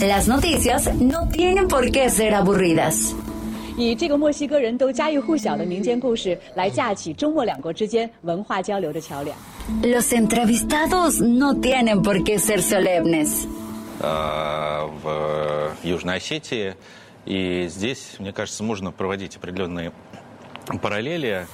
[0.00, 3.14] Las noticias no tienen por qué ser aburridas.
[3.78, 9.36] 以这个墨西哥人都家喻户晓的民间故事来架起中墨两国之间文化交流的桥梁。
[9.82, 13.46] Los entrevistados no tienen por qué ser solemnes.
[14.00, 16.74] э, в Южной Осетии.
[17.24, 19.92] И здесь, мне кажется, можно проводить определенные
[20.80, 21.46] параллели.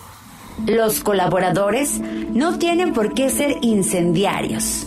[0.67, 4.87] Los colaboradores no tienen por qué ser incendiarios.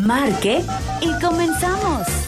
[0.00, 0.62] marque
[1.00, 2.19] y comenzamos.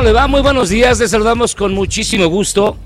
[0.00, 0.26] ¿Cómo le va?
[0.28, 0.98] Muy buenos días.
[0.98, 2.78] Les saludamos con muchísimo gusto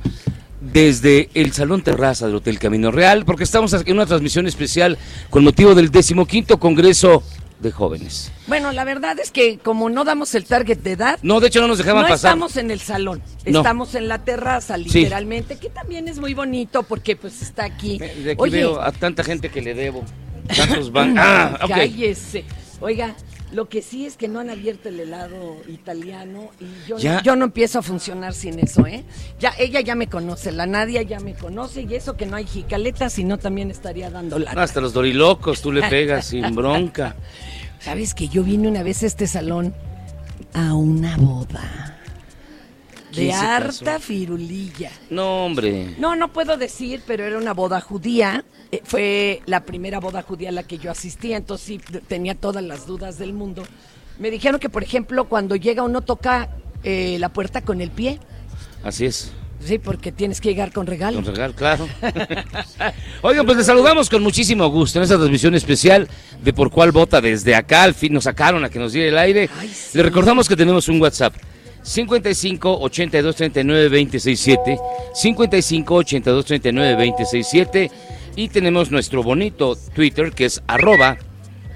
[0.60, 4.98] desde el Salón Terraza del Hotel Camino Real, porque estamos en una transmisión especial
[5.30, 7.22] con motivo del decimoquinto Congreso
[7.60, 8.32] de Jóvenes.
[8.48, 11.60] Bueno, la verdad es que como no damos el target de edad, No, de hecho
[11.60, 12.30] no nos dejaban no pasar.
[12.32, 13.60] estamos en el salón, No.
[13.60, 17.96] estamos en la terraza, literalmente, que también es muy bonito porque pues está aquí.
[17.98, 20.02] De aquí Oye, veo a tanta gente que le debo.
[20.56, 21.14] Tantos van.
[21.16, 21.68] Ah, ok.
[21.68, 22.44] cállese.
[22.80, 23.14] Oiga,
[23.54, 27.36] lo que sí es que no han abierto el helado italiano y yo, no, yo
[27.36, 29.04] no empiezo a funcionar sin eso, ¿eh?
[29.38, 32.46] Ya, ella ya me conoce, la Nadia ya me conoce y eso que no hay
[32.46, 34.52] jicaleta, si no también estaría dando la.
[34.54, 37.14] No, hasta los dorilocos tú le pegas sin bronca.
[37.78, 39.72] ¿Sabes que yo vine una vez a este salón
[40.52, 41.93] a una boda?
[43.14, 44.90] ¿Quién De harta firulilla.
[45.10, 45.94] No, hombre.
[45.98, 48.44] No, no puedo decir, pero era una boda judía.
[48.72, 52.62] Eh, fue la primera boda judía a la que yo asistía, entonces sí tenía todas
[52.62, 53.62] las dudas del mundo.
[54.18, 56.50] Me dijeron que, por ejemplo, cuando llega uno toca
[56.82, 58.18] eh, la puerta con el pie.
[58.82, 59.32] Así es.
[59.64, 61.22] Sí, porque tienes que llegar con regalo.
[61.22, 61.88] Con regalo, claro.
[63.22, 66.06] Oigan, pues les saludamos con muchísimo gusto en esta transmisión especial
[66.42, 67.84] de Por Cuál Vota desde acá.
[67.84, 69.48] Al fin nos sacaron a que nos diera el aire.
[69.58, 69.96] Ay, sí.
[69.96, 71.34] Les recordamos que tenemos un WhatsApp.
[71.84, 74.78] 55 82 39 267
[75.14, 77.90] 55 82 39 267
[78.36, 81.18] y tenemos nuestro bonito Twitter que es arroba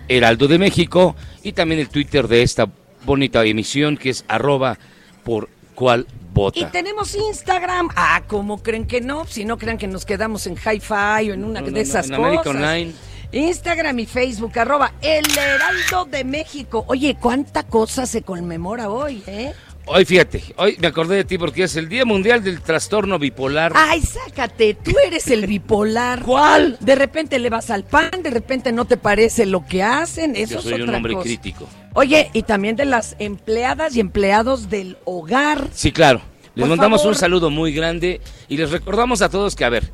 [0.09, 2.67] Heraldo de México y también el Twitter de esta
[3.05, 4.79] bonita emisión que es arroba
[5.25, 6.71] por cuál Y vota.
[6.71, 7.89] tenemos Instagram.
[7.95, 9.27] Ah, ¿cómo creen que no?
[9.27, 11.79] Si no crean que nos quedamos en Hi-Fi o en una No, no, de no,
[11.79, 12.57] esas América cosas.
[12.57, 12.93] Online.
[13.31, 16.85] Instagram y Facebook, arroba El Heraldo de México.
[16.89, 19.53] Oye, ¿cuánta cosa se conmemora hoy, eh?
[19.91, 23.73] Hoy fíjate, hoy me acordé de ti porque es el Día Mundial del Trastorno Bipolar.
[23.75, 26.23] Ay, sácate, tú eres el bipolar.
[26.23, 26.77] ¿Cuál?
[26.81, 30.55] De repente le vas al pan, de repente no te parece lo que hacen, eso
[30.55, 31.25] Yo es soy un hombre cosa.
[31.25, 31.67] crítico.
[31.95, 35.69] Oye, y también de las empleadas y empleados del hogar.
[35.73, 36.21] Sí, claro.
[36.55, 37.15] Les Por mandamos favor.
[37.15, 39.91] un saludo muy grande y les recordamos a todos que, a ver,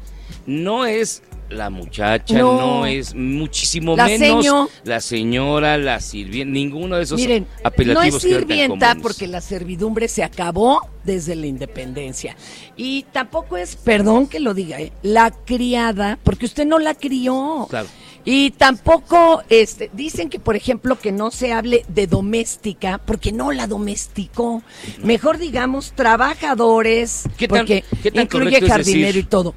[0.47, 1.23] no es
[1.55, 2.59] la muchacha, No.
[2.81, 4.69] no, es muchísimo La menos seño.
[4.85, 9.27] la señora, la sirvienta, ninguno de esos Miren, no es apelativos que ahorita sirvienta porque
[9.27, 12.37] la servidumbre se acabó desde la independencia.
[12.77, 14.93] Y tampoco es, perdón que lo diga, ¿eh?
[15.03, 17.67] la criada, porque usted no la crió.
[17.71, 17.89] Claro.
[18.27, 23.53] Y tampoco, este, dicen que, por ejemplo, que no se hable de doméstica, porque no
[23.53, 24.63] la domesticó.
[25.03, 29.17] Mejor digamos trabajadores, ¿Qué tan- porque qué tan incluye es jardinero decir?
[29.25, 29.55] y todo.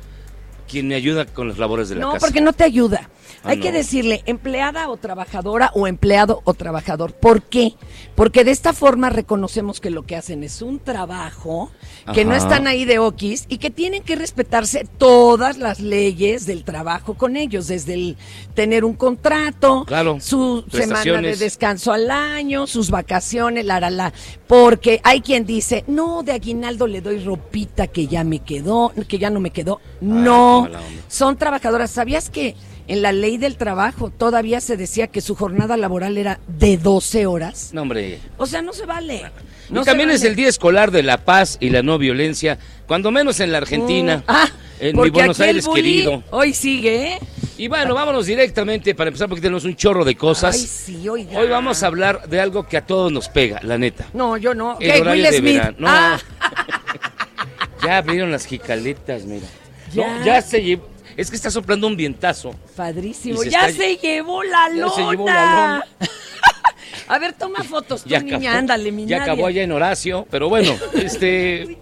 [0.68, 2.26] Quien me ayuda con las labores de la No, casa.
[2.26, 3.10] porque no te ayuda.
[3.44, 7.14] Ah, Hay que decirle empleada o trabajadora o empleado o trabajador.
[7.14, 7.74] ¿Por qué?
[8.16, 11.72] Porque de esta forma reconocemos que lo que hacen es un trabajo,
[12.14, 16.64] que no están ahí de okis y que tienen que respetarse todas las leyes del
[16.64, 18.18] trabajo con ellos, desde el
[18.54, 24.14] tener un contrato, Claro, su semana de descanso al año, sus vacaciones, la, la, la.
[24.48, 29.18] Porque hay quien dice, no, de aguinaldo le doy ropita que ya me quedó, que
[29.20, 29.80] ya no me quedó.
[30.02, 30.68] No,
[31.08, 31.92] son trabajadoras.
[31.92, 32.56] ¿Sabías que
[32.88, 37.26] en la ley del trabajo todavía se decía que su jornada laboral era de 12
[37.26, 37.70] horas?
[37.74, 38.20] No, hombre.
[38.38, 39.24] O sea, no se vale.
[39.70, 42.58] No también es el Día Escolar de la Paz y la No Violencia,
[42.88, 44.50] cuando menos en la Argentina, Mm, Ah,
[44.80, 46.24] en mi Buenos Aires bully querido.
[46.30, 47.20] Hoy sigue, ¿eh?
[47.58, 50.56] Y bueno, vámonos directamente para empezar porque tenemos un chorro de cosas.
[50.56, 51.40] Ay, sí, oiga.
[51.40, 54.06] Hoy vamos a hablar de algo que a todos nos pega, la neta.
[54.14, 54.78] No, yo no.
[54.80, 55.54] El ¿Qué, horario Will de Smith?
[55.56, 55.76] verano.
[55.80, 55.88] No.
[55.90, 56.20] Ah,
[57.84, 59.48] Ya abrieron las jicaletas, mira.
[59.94, 60.20] Ya.
[60.20, 60.88] No, ya se llevó.
[61.18, 62.54] Es que está soplando un vientazo.
[62.76, 63.42] padrísimo.
[63.42, 64.94] Se Ya está- se llevó la Ya lona.
[64.96, 65.86] se llevó la lona.
[67.08, 70.28] a ver, toma fotos tú, Ya niña, acabó, ándale, mi ya acabó allá en Horacio,
[70.30, 71.78] pero bueno, este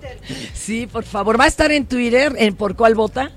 [0.54, 1.40] Sí, por favor.
[1.40, 3.32] Va a estar en Twitter, en Por Cuál Vota.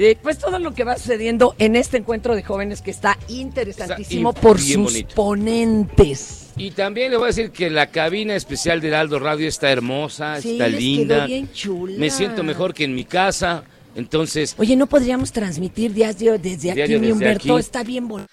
[0.00, 4.30] Eh, pues todo lo que va sucediendo en este encuentro de jóvenes que está interesantísimo
[4.30, 5.14] Está por sus bonito.
[5.16, 6.50] ponentes.
[6.56, 10.40] y también le voy a decir que la cabina especial de Aldo Radio está hermosa,
[10.40, 11.16] Sí, está les linda.
[11.16, 11.94] quedó bien chula.
[11.98, 13.64] Me siento mejor que en mi casa.
[13.94, 17.52] Entonces, Oye, ¿no podríamos transmitir diario desde aquí, Diario mi desde Humberto?
[17.54, 17.60] aquí.
[17.60, 18.30] Está bien bonito.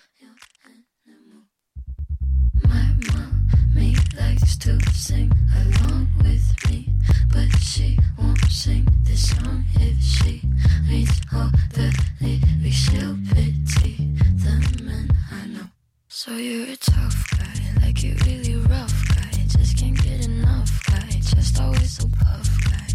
[2.64, 6.88] My mommy likes to sing along with me,
[7.30, 10.42] but she won't sing this song if she
[10.90, 11.92] reads all the
[12.22, 12.76] lyrics.
[12.76, 14.14] She'll pity
[14.44, 15.68] the men I know.
[16.08, 19.32] So you're a tough guy, like you really rough guy.
[19.48, 22.88] Just can't get enough guy, just always so puff guy.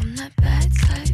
[0.00, 1.13] I'm that bad type,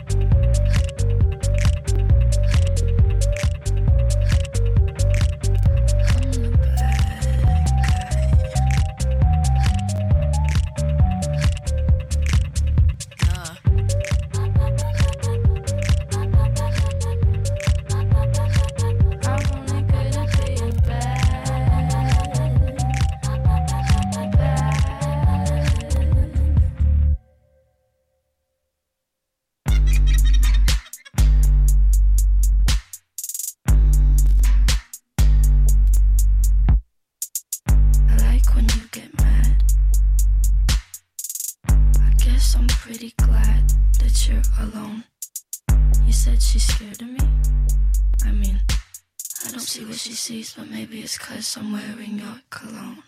[51.57, 53.03] I'm wearing your cologne.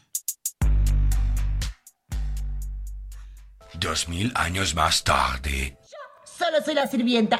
[3.75, 5.77] Dos mil años más tarde.
[6.25, 7.39] Solo soy la sirvienta.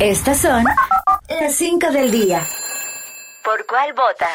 [0.00, 0.64] Estas son
[1.28, 2.46] las 5 del día.
[3.42, 4.28] ¿Por cuál vota?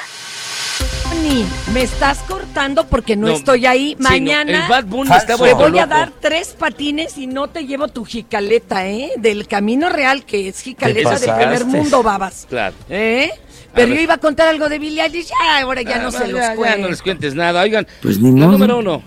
[1.21, 3.89] Ni me estás cortando porque no, No, estoy ahí.
[3.91, 5.33] sí, no, Mañana el Bad Bunny Falso.
[5.33, 9.11] está te voy a dar tres patines y no te llevo tu jicaleta, ¿eh?
[9.17, 12.45] Del camino real que es jicaleta del primer mundo, babas.
[12.49, 12.75] Claro.
[12.89, 13.29] ¿Eh?
[13.73, 16.19] Pero yo iba a contar algo de Billie Eilish, ya, ahora ya no Ah, se
[16.19, 16.77] ya, los ya cuento.
[16.79, 17.61] no les cuentes nada.
[17.61, 18.51] Oigan, Pues ni la modo.
[18.57, 19.03] número uno.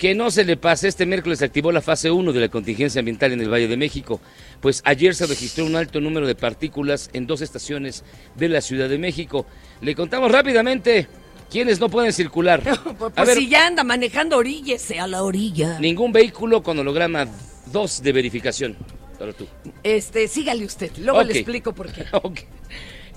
[0.00, 3.00] Que no se le pase, este miércoles se activó la fase 1 de la contingencia
[3.00, 4.18] ambiental en el Valle de México,
[4.62, 8.02] pues ayer se registró un alto número de partículas en dos estaciones
[8.34, 9.44] de la Ciudad de México.
[9.82, 11.06] Le contamos rápidamente
[11.50, 12.62] quiénes no pueden circular.
[12.98, 15.78] Pues, A ver, si ya anda manejando oríllese a la orilla.
[15.78, 17.26] ningún vehículo con holograma
[17.70, 18.76] 2 de verificación.
[19.20, 19.46] Ahora tú.
[19.82, 22.06] Este, sígale usted, luego le explico por qué.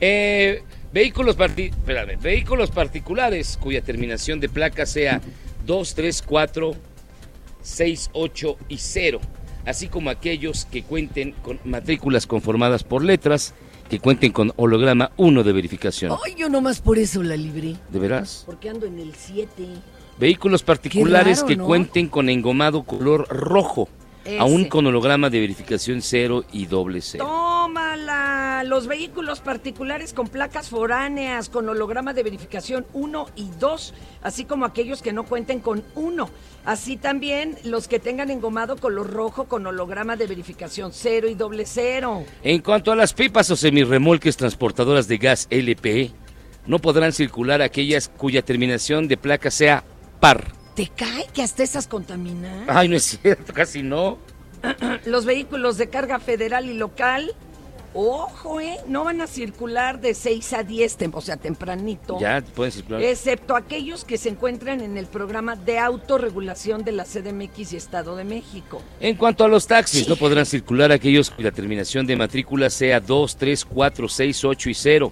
[0.05, 5.21] Eh, vehículos, parti- espérame, vehículos particulares cuya terminación de placa sea
[5.65, 6.71] 2, 3, 4,
[7.61, 9.19] 6, 8 y 0,
[9.65, 13.53] así como aquellos que cuenten con matrículas conformadas por letras,
[13.89, 16.11] que cuenten con holograma 1 de verificación.
[16.25, 18.43] Ay, yo nomás por eso la libré, ¿De veras?
[18.45, 19.49] porque ando en el 7.
[20.19, 21.65] Vehículos particulares raro, que ¿no?
[21.65, 23.89] cuenten con engomado color rojo,
[24.25, 24.39] Ese.
[24.39, 27.25] aún con holograma de verificación 0 y doble 0.
[27.25, 34.45] Tómala, los vehículos particulares con placas foráneas, con holograma de verificación 1 y 2, así
[34.45, 36.29] como aquellos que no cuenten con 1.
[36.65, 41.65] Así también los que tengan engomado color rojo con holograma de verificación 0 y doble
[41.65, 42.23] 0.
[42.43, 46.11] En cuanto a las pipas o semirremolques transportadoras de gas LPE,
[46.65, 49.83] no podrán circular aquellas cuya terminación de placa sea
[50.19, 50.62] par.
[50.75, 52.65] ¿Te cae que hasta esas contaminan?
[52.67, 54.17] Ay, no es cierto, casi no.
[55.05, 57.33] Los vehículos de carga federal y local
[57.95, 58.77] Ojo, ¿eh?
[58.87, 62.19] No van a circular de 6 a 10, tem- o sea, tempranito.
[62.19, 63.03] Ya pueden circular.
[63.03, 68.15] Excepto aquellos que se encuentran en el programa de autorregulación de la CDMX y Estado
[68.15, 68.81] de México.
[68.99, 73.35] En cuanto a los taxis, no podrán circular aquellos cuya terminación de matrícula sea 2,
[73.37, 75.11] 3, 4, 6, 8 y 0,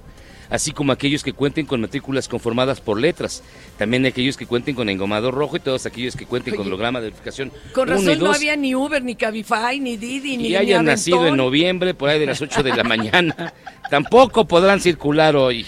[0.52, 3.42] así como aquellos que cuenten con matrículas conformadas por letras.
[3.80, 7.08] También aquellos que cuenten con engomado rojo y todos aquellos que cuenten con holograma de
[7.08, 10.48] verificación Con 1 y razón no 2 había ni Uber, ni Cabify, ni Didi, ni
[10.50, 13.54] y hayan ni nacido en noviembre por ahí de las 8 de la mañana.
[13.90, 15.66] Tampoco podrán circular hoy.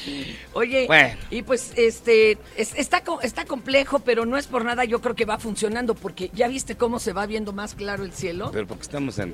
[0.53, 1.15] Oye, Bueno.
[1.31, 5.25] y pues este es- está está complejo, pero no es por nada, yo creo que
[5.25, 8.49] va funcionando porque ya viste cómo se va viendo más claro el cielo.
[8.53, 9.33] Pero porque estamos en...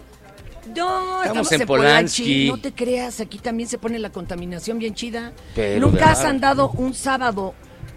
[0.75, 2.23] No, Estamos estamos, en en Polanchi.
[2.23, 2.47] Polanski.
[2.49, 5.33] No te creas, aquí también se pone la contaminación bien chida.
[5.55, 7.53] Pero Nunca has andado un sábado,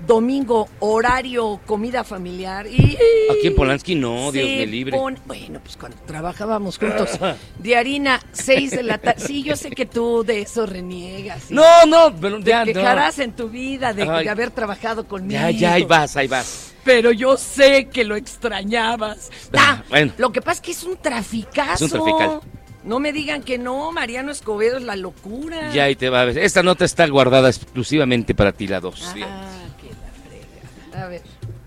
[0.07, 2.97] domingo, horario, comida familiar y...
[3.31, 4.99] Aquí en Polanski no, Dios me libre.
[5.27, 7.11] bueno, pues cuando trabajábamos juntos,
[7.59, 9.23] de harina, seis de la tarde.
[9.25, 11.51] Sí, yo sé que tú de eso reniegas.
[11.51, 12.73] No, no, pero Te ya no.
[12.73, 15.41] quejarás en tu vida de, de haber trabajado conmigo.
[15.41, 16.72] Ya, ya, ahí vas, ahí vas.
[16.85, 19.31] Pero yo sé que lo extrañabas.
[19.57, 20.13] Ah, Bueno.
[20.19, 21.85] Lo que pasa es que es un traficazo.
[21.87, 22.41] Es un trafical.
[22.85, 25.73] No me digan que no, Mariano Escobedo es la locura.
[25.73, 26.39] Ya ahí te va a ver.
[26.39, 29.15] Esta nota está guardada exclusivamente para ti, la 2.
[29.25, 29.47] Ah,
[29.81, 31.05] que la frega.
[31.05, 31.23] A ver.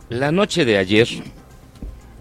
[0.09, 1.07] La noche de ayer,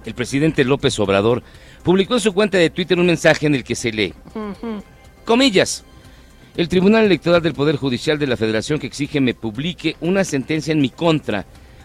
[0.04, 1.42] el presidente López Obrador
[1.82, 4.14] publicó en su cuenta de Twitter un mensaje en el que se lee,
[5.24, 5.84] comillas,
[6.56, 10.72] el Tribunal Electoral del Poder Judicial de la Federación que exige me publique una sentencia
[10.72, 11.44] en mi contra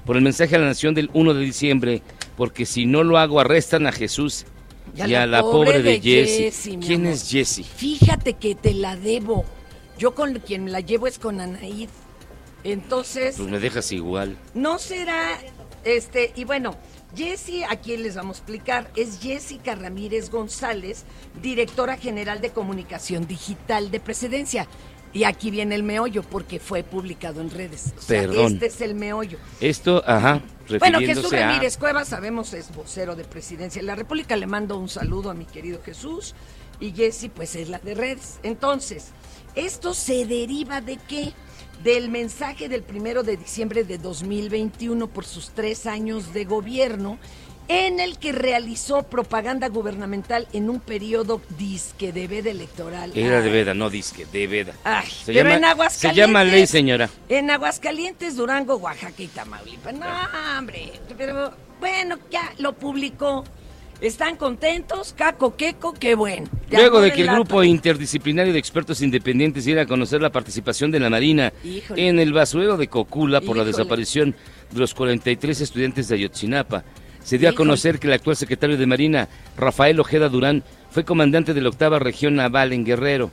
[0.09, 2.01] por el mensaje a la nación del 1 de diciembre,
[2.35, 4.43] porque si no lo hago arrestan a Jesús
[4.95, 6.45] y, a la pobre, de Jessie.
[6.45, 7.13] Jessie, ¿Quién amor.
[7.13, 7.63] es Jessie?
[7.63, 9.45] Fíjate que te la debo.
[9.99, 11.89] Yo con quien la llevo es con Anaid.
[12.63, 14.35] Entonces, Pues me dejas igual.
[14.55, 15.39] no será,
[15.83, 16.75] este, y bueno,
[17.15, 21.05] Jessie, a quién les vamos a explicar, es Jessica Ramírez González,
[21.43, 24.67] directora general de comunicación digital de Presidencia.
[25.11, 27.93] Y aquí viene el meollo, porque fue publicado en redes.
[27.97, 28.53] O sea, Perdón.
[28.53, 29.39] este es el meollo.
[29.59, 30.41] Esto, ajá,
[30.79, 31.47] Bueno, Jesús refiriéndose a...
[31.47, 34.35] Ramírez Cuevas, sabemos, es vocero de Presidencia de la República.
[34.35, 36.35] Le mando un saludo a mi querido Jesús.
[36.79, 38.39] Y Jessy, pues es la de redes.
[38.43, 39.07] Entonces,
[39.55, 41.33] esto se deriva de qué?
[41.83, 47.17] Del mensaje del primero de diciembre de 2021 por sus tres años de gobierno,
[47.69, 53.11] en el que realizó propaganda gubernamental en un periodo disque de veda electoral.
[53.15, 54.73] Era de veda, no disque, de veda.
[54.83, 56.17] Ay, Se pero llama- en Se Aguascalientes.
[56.27, 57.09] llama ley, señora.
[57.29, 59.93] En Aguascalientes, Durango, Oaxaca y Tamaulipas.
[59.93, 60.05] No,
[60.57, 63.43] hombre, pero bueno, ya lo publicó.
[64.01, 65.13] ¿Están contentos?
[65.15, 66.47] Caco, queco, qué bueno.
[66.71, 71.01] Luego de que el grupo interdisciplinario de expertos independientes diera a conocer la participación de
[71.01, 72.07] la Marina Híjole.
[72.07, 74.33] en el basurero de Cocula por la desaparición
[74.71, 76.85] de los 43 estudiantes de Ayotzinapa,
[77.23, 81.53] se dio a conocer que el actual secretario de Marina, Rafael Ojeda Durán, fue comandante
[81.53, 83.29] de la octava región naval en Guerrero,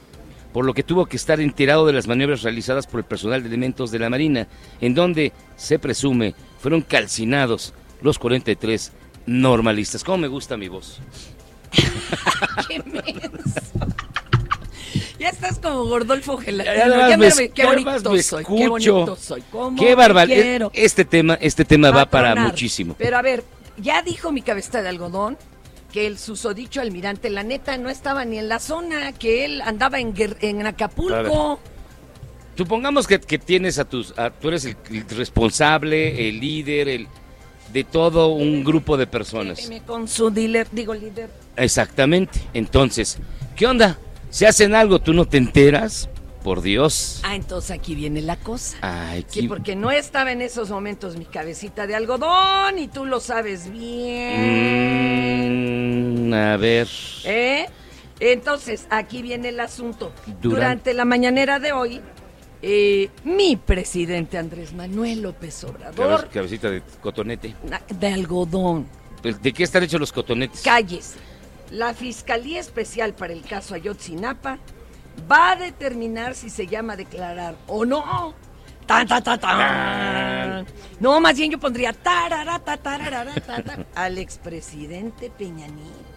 [0.52, 3.48] por lo que tuvo que estar enterado de las maniobras realizadas por el personal de
[3.48, 4.46] elementos de la Marina,
[4.80, 8.92] en donde, se presume, fueron calcinados los 43
[9.26, 10.04] normalistas.
[10.04, 11.00] ¿Cómo me gusta mi voz?
[12.68, 12.82] ¡Qué!
[15.18, 17.08] Ya estás como Gordolfo Gelatino.
[17.08, 19.42] Ya me, me- qué bonito me soy, qué bonito soy.
[19.50, 20.70] ¿Cómo Qué te barbaridad.
[20.74, 22.52] Este tema, este tema va para Patronar.
[22.52, 22.94] muchísimo.
[22.98, 23.42] Pero a ver,
[23.78, 25.36] ya dijo mi cabeza de algodón
[25.92, 29.98] que el susodicho almirante, la neta, no estaba ni en la zona, que él andaba
[29.98, 31.58] en, en Acapulco.
[32.56, 37.08] Supongamos que, que tienes a tus, a- tú eres el, el responsable, el líder, el
[37.72, 39.70] de todo un grupo de personas.
[39.86, 41.30] Con su dealer, digo líder.
[41.56, 42.40] Exactamente.
[42.54, 43.18] Entonces,
[43.54, 43.98] ¿qué onda?
[44.30, 44.98] ¿Se hacen algo?
[45.00, 46.08] ¿Tú no te enteras?
[46.46, 47.18] Por Dios.
[47.24, 48.76] Ah, entonces aquí viene la cosa.
[48.80, 53.04] Ay, Sí, qué- porque no estaba en esos momentos mi cabecita de algodón y tú
[53.04, 54.70] lo sabes bien.
[56.30, 56.86] Mm, a ver.
[57.24, 57.66] ¿Eh?
[58.20, 60.12] Entonces, aquí viene el asunto.
[60.40, 62.00] Duran- Durante la mañanera de hoy,
[62.62, 67.56] eh, mi presidente Andrés Manuel López Obrador, Cabe- Cabecita de cotonete.
[67.68, 68.86] na- de algodón,
[69.42, 70.62] ¿De qué están hechos los cotonetes?
[70.62, 71.14] calles.
[71.72, 74.60] La Fiscalía Especial para el caso Ayotzinapa
[75.30, 78.34] va a determinar si se llama declarar o no.
[78.86, 80.66] Tan, tan, tan.
[81.00, 86.16] No, más bien yo pondría tararata, tararara, ta, ta, al expresidente Peña Nieto.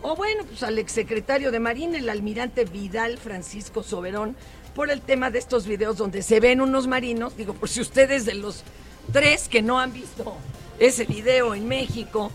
[0.00, 4.36] O bueno, pues al exsecretario de Marina, el almirante Vidal Francisco Soberón,
[4.74, 8.24] por el tema de estos videos donde se ven unos marinos, digo, por si ustedes
[8.24, 8.64] de los
[9.12, 10.36] tres que no han visto
[10.78, 12.30] ese video en México,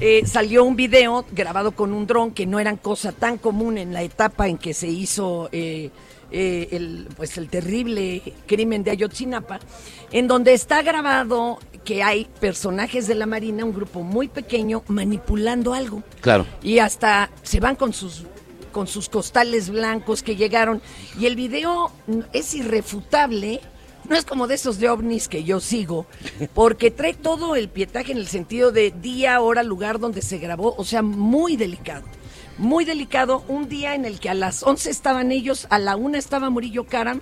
[0.00, 3.92] eh, salió un video grabado con un dron que no eran cosa tan común en
[3.92, 5.90] la etapa en que se hizo eh,
[6.30, 9.58] eh, el, pues el terrible crimen de Ayotzinapa,
[10.12, 15.74] en donde está grabado que hay personajes de la Marina, un grupo muy pequeño, manipulando
[15.74, 16.02] algo.
[16.20, 16.46] Claro.
[16.62, 18.24] Y hasta se van con sus
[18.70, 20.80] con sus costales blancos que llegaron.
[21.18, 21.90] Y el video
[22.32, 23.60] es irrefutable.
[24.10, 26.04] No es como de esos de ovnis que yo sigo,
[26.52, 30.74] porque trae todo el pietaje en el sentido de día, hora, lugar donde se grabó,
[30.76, 32.02] o sea, muy delicado.
[32.58, 36.18] Muy delicado, un día en el que a las 11 estaban ellos, a la una
[36.18, 37.20] estaba Murillo Karam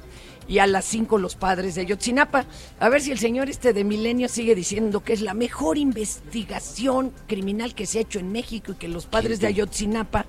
[0.48, 2.46] y a las 5 los padres de Ayotzinapa.
[2.80, 7.12] A ver si el señor este de Milenio sigue diciendo que es la mejor investigación
[7.26, 10.24] criminal que se ha hecho en México y que los padres de Ayotzinapa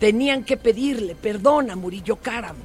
[0.00, 2.56] tenían que pedirle perdón a Murillo Karam.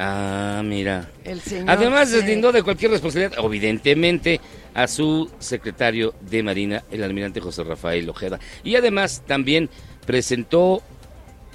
[0.00, 1.10] Ah, mira.
[1.24, 4.40] El señor Además, deslindó de cualquier responsabilidad, evidentemente,
[4.74, 8.38] a su secretario de Marina, el almirante José Rafael Ojeda.
[8.62, 9.68] Y además también
[10.06, 10.82] presentó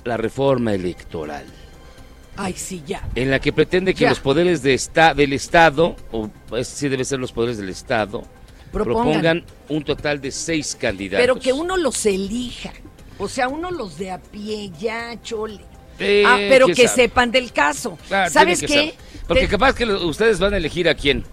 [0.04, 1.46] la reforma electoral,
[2.36, 3.08] Ay, sí, ya.
[3.16, 4.10] en la que pretende que Ya.
[4.10, 8.24] los poderes de esta, del Estado, o pues, sí debe ser los poderes del Estado,
[8.74, 9.04] Propongan.
[9.06, 11.24] propongan un total de seis candidatos.
[11.24, 12.74] Pero que uno los elija.
[13.20, 15.62] O sea, uno los de a pie, ya, chole.
[16.00, 17.04] Eh, ah, pero que sabe.
[17.04, 17.98] sepan del caso.
[18.08, 18.94] Claro, ¿Sabes qué?
[19.28, 21.24] Porque Te- capaz que lo- ustedes van a elegir a quién.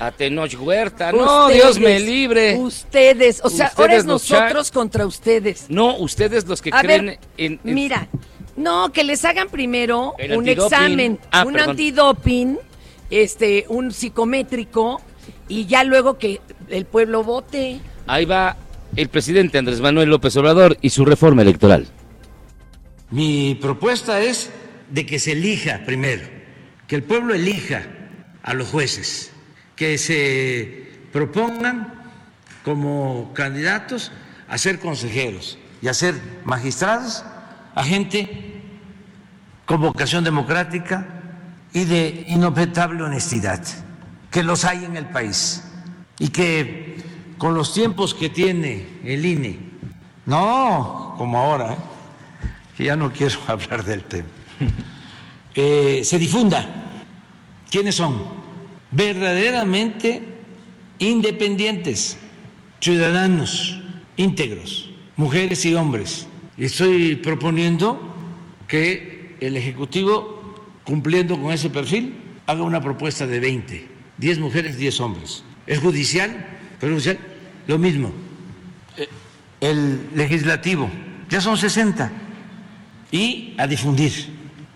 [0.00, 1.12] A Tenoch Huerta.
[1.12, 2.56] No, Dios me Ustedes, libre.
[2.56, 5.66] Ustedes, o sea, ahora Ustedes es nosotros contra ustedes.
[5.68, 8.08] No, ustedes los que A creen ver, en, en- Mira,
[8.56, 11.70] no, que les hagan primero El un examen, Ah, un perdón.
[11.70, 12.58] antidoping,
[13.10, 15.00] este, un psicométrico
[15.48, 17.78] y ya luego que el pueblo vote.
[18.08, 18.56] Ahí va
[18.96, 21.86] el presidente Andrés Manuel López Obrador y su reforma electoral.
[23.10, 24.50] Mi propuesta es
[24.90, 26.26] de que se elija primero,
[26.88, 27.82] que el pueblo elija
[28.42, 29.30] a los jueces,
[29.76, 31.94] que se propongan
[32.64, 34.10] como candidatos
[34.48, 37.24] a ser consejeros y a ser magistrados,
[37.74, 38.62] a gente
[39.66, 41.06] con vocación democrática
[41.72, 43.62] y de inobjetable honestidad,
[44.30, 45.62] que los hay en el país
[46.18, 46.96] y que
[47.38, 49.58] con los tiempos que tiene el INE,
[50.24, 51.76] no como ahora, ¿eh?
[52.76, 54.28] Que ya no quiero hablar del tema,
[55.54, 56.66] eh, se difunda
[57.70, 58.22] quiénes son
[58.90, 60.22] verdaderamente
[60.98, 62.18] independientes,
[62.80, 63.80] ciudadanos
[64.16, 66.26] íntegros, mujeres y hombres.
[66.56, 68.14] Y estoy proponiendo
[68.66, 70.54] que el Ejecutivo,
[70.84, 72.14] cumpliendo con ese perfil,
[72.46, 75.44] haga una propuesta de 20, 10 mujeres, 10 hombres.
[75.66, 76.46] El judicial,
[76.80, 77.18] el judicial,
[77.66, 78.12] lo mismo.
[78.96, 79.08] Eh,
[79.60, 80.90] El legislativo,
[81.28, 82.10] ya son 60
[83.16, 84.12] y a difundir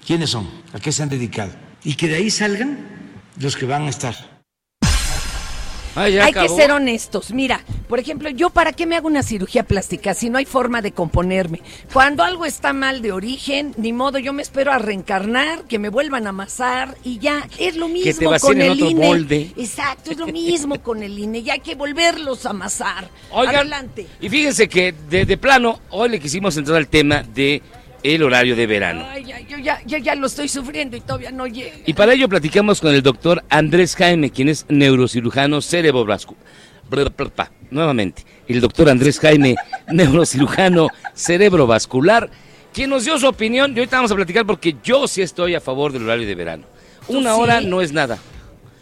[0.06, 1.52] quiénes son, a qué se han dedicado.
[1.84, 2.78] Y que de ahí salgan
[3.38, 4.16] los que van a estar.
[5.94, 7.32] Hay que ser honestos.
[7.32, 10.80] Mira, por ejemplo, yo para qué me hago una cirugía plástica si no hay forma
[10.80, 11.60] de componerme.
[11.92, 15.88] Cuando algo está mal de origen, ni modo, yo me espero a reencarnar, que me
[15.88, 17.46] vuelvan a amasar y ya.
[17.58, 19.06] Es lo mismo te vacíen con en el otro INE.
[19.06, 19.52] molde.
[19.56, 21.42] Exacto, es lo mismo con el INE.
[21.42, 23.10] Ya hay que volverlos a amasar.
[23.32, 24.06] Oigan, Adelante.
[24.20, 27.60] Y fíjense que de, de plano, hoy le quisimos entrar al tema de
[28.02, 29.04] el horario de verano.
[29.08, 31.76] Ay, ya, yo ya, yo ya lo estoy sufriendo y todavía no llega.
[31.86, 36.44] Y para ello platicamos con el doctor Andrés Jaime, quien es neurocirujano cerebrovascular.
[37.70, 39.54] Nuevamente, el doctor Andrés Jaime,
[39.92, 42.30] neurocirujano cerebrovascular,
[42.72, 43.72] quien nos dio su opinión.
[43.74, 46.64] Y ahorita vamos a platicar porque yo sí estoy a favor del horario de verano.
[47.08, 47.40] Una sí?
[47.40, 48.18] hora no es nada.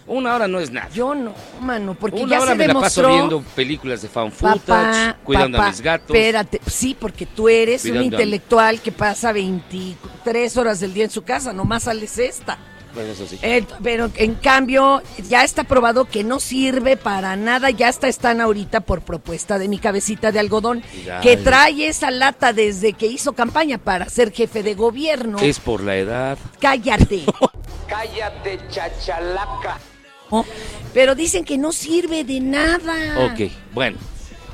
[0.08, 0.88] Una hora no es nada.
[0.94, 3.08] Yo no, mano, porque Una ya hora se me la paso demostró.
[3.28, 6.16] viendo películas de fan footage, Papá, cuidando papá, a mis gatos.
[6.16, 11.22] Espérate, sí, porque tú eres un intelectual que pasa 23 horas del día en su
[11.22, 12.58] casa, nomás sales esta.
[12.94, 13.38] Bueno, eso sí.
[13.42, 18.40] Eh, pero en cambio, ya está probado que no sirve para nada, ya hasta están
[18.40, 21.44] ahorita por propuesta de mi cabecita de algodón, Ya, que ya.
[21.44, 25.38] trae esa lata desde que hizo campaña para ser jefe de gobierno.
[25.38, 26.38] Es por la edad.
[26.60, 27.24] Cállate.
[27.88, 29.78] Cállate, chachalaca.
[30.30, 30.44] ¿No?
[30.94, 33.26] Pero dicen que no sirve de nada.
[33.26, 33.98] Ok, bueno.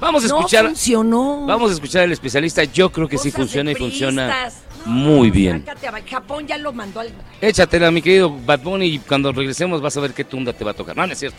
[0.00, 0.66] Vamos a No escuchar.
[0.66, 1.46] funcionó.
[1.46, 2.64] Vamos a escuchar al especialista.
[2.64, 4.50] Yo creo que sí funciona y funciona
[4.84, 5.64] muy bien.
[6.10, 7.10] Japón ya lo mandó al...
[7.40, 10.72] Échatela, mi querido Bad Bunny, y cuando regresemos vas a ver qué tunda te va
[10.72, 10.96] a tocar.
[10.96, 11.38] No, no es cierto.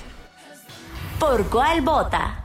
[1.20, 2.45] ¿Por cuál vota?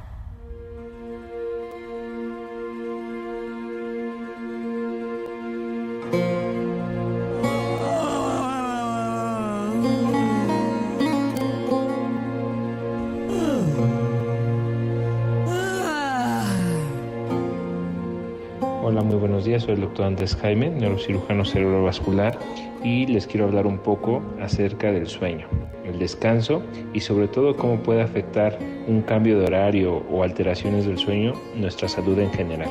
[18.90, 19.62] Hola, muy buenos días.
[19.62, 22.36] Soy el doctor Andrés Jaime, neurocirujano cerebrovascular,
[22.82, 25.46] y les quiero hablar un poco acerca del sueño,
[25.84, 26.60] el descanso
[26.92, 31.86] y sobre todo cómo puede afectar un cambio de horario o alteraciones del sueño nuestra
[31.86, 32.68] salud en general.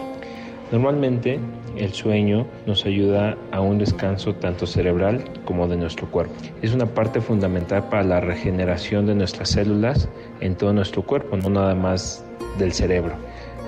[0.74, 1.40] Normalmente
[1.78, 6.34] el sueño nos ayuda a un descanso tanto cerebral como de nuestro cuerpo.
[6.62, 10.10] Es una parte fundamental para la regeneración de nuestras células
[10.42, 12.26] en todo nuestro cuerpo, no nada más
[12.58, 13.14] del cerebro.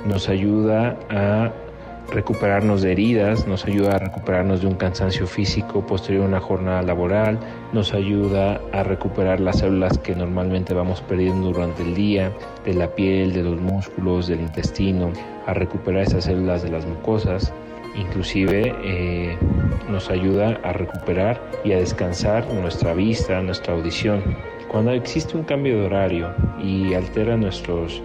[0.05, 1.53] Nos ayuda a
[2.11, 6.81] recuperarnos de heridas, nos ayuda a recuperarnos de un cansancio físico posterior a una jornada
[6.81, 7.39] laboral,
[7.73, 12.31] nos ayuda a recuperar las células que normalmente vamos perdiendo durante el día,
[12.65, 15.11] de la piel, de los músculos, del intestino,
[15.47, 17.53] a recuperar esas células de las mucosas.
[17.95, 19.37] Inclusive eh,
[19.89, 24.21] nos ayuda a recuperar y a descansar nuestra vista, nuestra audición.
[24.67, 28.01] Cuando existe un cambio de horario y altera nuestros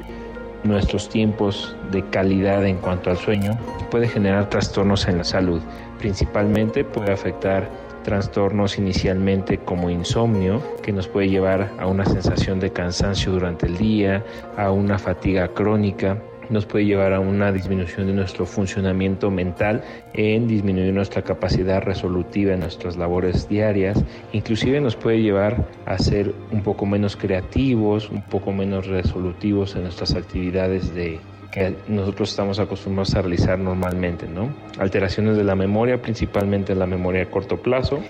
[0.64, 3.59] nuestros tiempos de calidad en cuanto al sueño
[3.90, 5.61] puede generar trastornos en la salud.
[5.99, 7.71] Principalmente puede afectar
[8.07, 13.77] trastornos inicialmente como insomnio, que nos puede llevar a una sensación de cansancio durante el
[13.77, 14.25] día,
[14.57, 16.16] a una fatiga crónica,
[16.50, 19.82] nos puede llevar a una disminución de nuestro funcionamiento mental,
[20.14, 26.35] en disminuir nuestra capacidad resolutiva en nuestras labores diarias, inclusive nos puede llevar a ser
[26.50, 32.59] un poco menos creativos, un poco menos resolutivos en nuestras actividades de que nosotros estamos
[32.59, 34.54] acostumbrados a realizar normalmente, ¿no?
[34.78, 38.00] Alteraciones de la memoria, principalmente la memoria a corto plazo,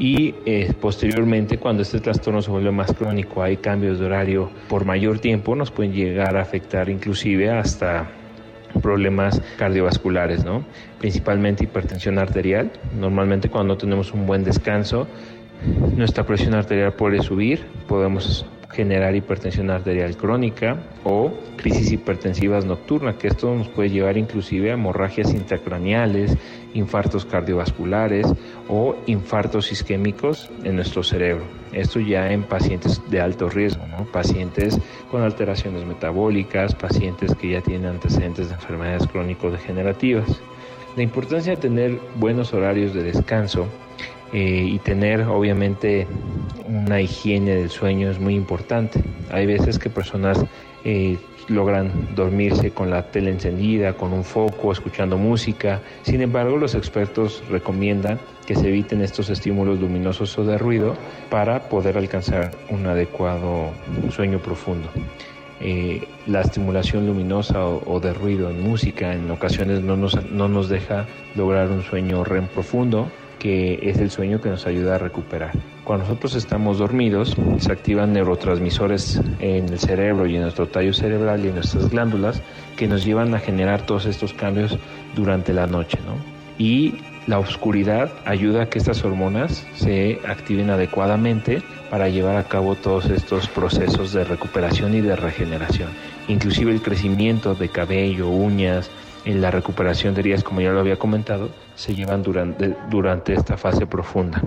[0.00, 4.86] y eh, posteriormente cuando este trastorno se vuelve más crónico, hay cambios de horario por
[4.86, 8.10] mayor tiempo, nos pueden llegar a afectar inclusive hasta
[8.82, 10.64] problemas cardiovasculares, ¿no?
[10.98, 12.72] principalmente hipertensión arterial.
[12.98, 15.06] Normalmente cuando no tenemos un buen descanso,
[15.94, 23.28] nuestra presión arterial puede subir, podemos generar hipertensión arterial crónica o crisis hipertensivas nocturnas, que
[23.28, 26.36] esto nos puede llevar inclusive a hemorragias intracraneales,
[26.74, 28.26] infartos cardiovasculares
[28.68, 31.44] o infartos isquémicos en nuestro cerebro.
[31.72, 34.04] Esto ya en pacientes de alto riesgo, ¿no?
[34.04, 34.78] pacientes
[35.10, 40.40] con alteraciones metabólicas, pacientes que ya tienen antecedentes de enfermedades crónico-degenerativas.
[40.96, 43.66] La importancia de tener buenos horarios de descanso
[44.32, 46.06] eh, y tener obviamente
[46.68, 49.02] una higiene del sueño es muy importante.
[49.30, 50.44] Hay veces que personas
[50.84, 55.80] eh, logran dormirse con la tele encendida, con un foco, escuchando música.
[56.02, 60.94] Sin embargo, los expertos recomiendan que se eviten estos estímulos luminosos o de ruido
[61.28, 63.70] para poder alcanzar un adecuado
[64.10, 64.88] sueño profundo.
[65.60, 70.70] Eh, la estimulación luminosa o, de ruido en música en ocasiones no nos, no nos
[70.70, 75.50] deja lograr un sueño REM profundo que es el sueño que nos ayuda a recuperar.
[75.82, 81.44] Cuando nosotros estamos dormidos, se activan neurotransmisores en el cerebro y en nuestro tallo cerebral
[81.44, 82.40] y en nuestras glándulas
[82.76, 84.78] que nos llevan a generar todos estos cambios
[85.16, 85.98] durante la noche.
[86.06, 86.14] ¿no?
[86.58, 86.94] Y
[87.26, 93.06] la oscuridad ayuda a que estas hormonas se activen adecuadamente para llevar a cabo todos
[93.06, 95.88] estos procesos de recuperación y de regeneración.
[96.28, 98.90] Inclusive el crecimiento de cabello, uñas,
[99.24, 101.50] en la recuperación de heridas, como ya lo había comentado,
[101.80, 104.42] se llevan durante, durante esta fase profunda.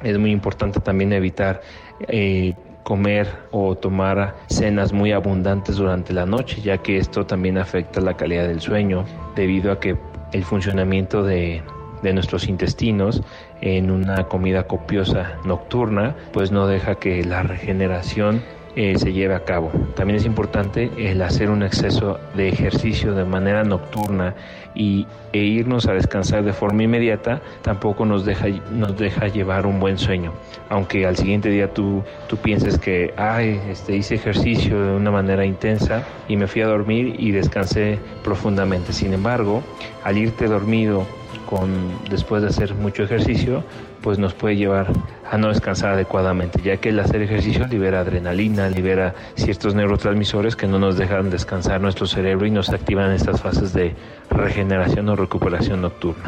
[0.00, 1.60] Es muy importante también evitar
[2.06, 8.00] eh, comer o tomar cenas muy abundantes durante la noche, ya que esto también afecta
[8.00, 9.96] la calidad del sueño, debido a que
[10.32, 11.62] el funcionamiento de,
[12.02, 13.22] de nuestros intestinos
[13.60, 18.40] en una comida copiosa nocturna, pues no deja que la regeneración
[18.76, 19.70] eh, se lleve a cabo.
[19.94, 24.34] También es importante el hacer un exceso de ejercicio de manera nocturna
[24.74, 29.80] y, e irnos a descansar de forma inmediata tampoco nos deja, nos deja llevar un
[29.80, 30.32] buen sueño.
[30.68, 35.44] Aunque al siguiente día tú, tú pienses que, ay, este, hice ejercicio de una manera
[35.44, 38.92] intensa y me fui a dormir y descansé profundamente.
[38.92, 39.62] Sin embargo,
[40.04, 41.06] al irte dormido
[41.46, 41.70] con,
[42.10, 43.64] después de hacer mucho ejercicio,
[44.08, 44.86] pues nos puede llevar
[45.30, 50.66] a no descansar adecuadamente, ya que el hacer ejercicio libera adrenalina, libera ciertos neurotransmisores que
[50.66, 53.94] no nos dejan descansar nuestro cerebro y nos activan estas fases de
[54.30, 56.24] regeneración o recuperación nocturna.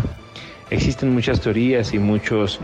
[0.69, 2.61] Existen muchas teorías y muchos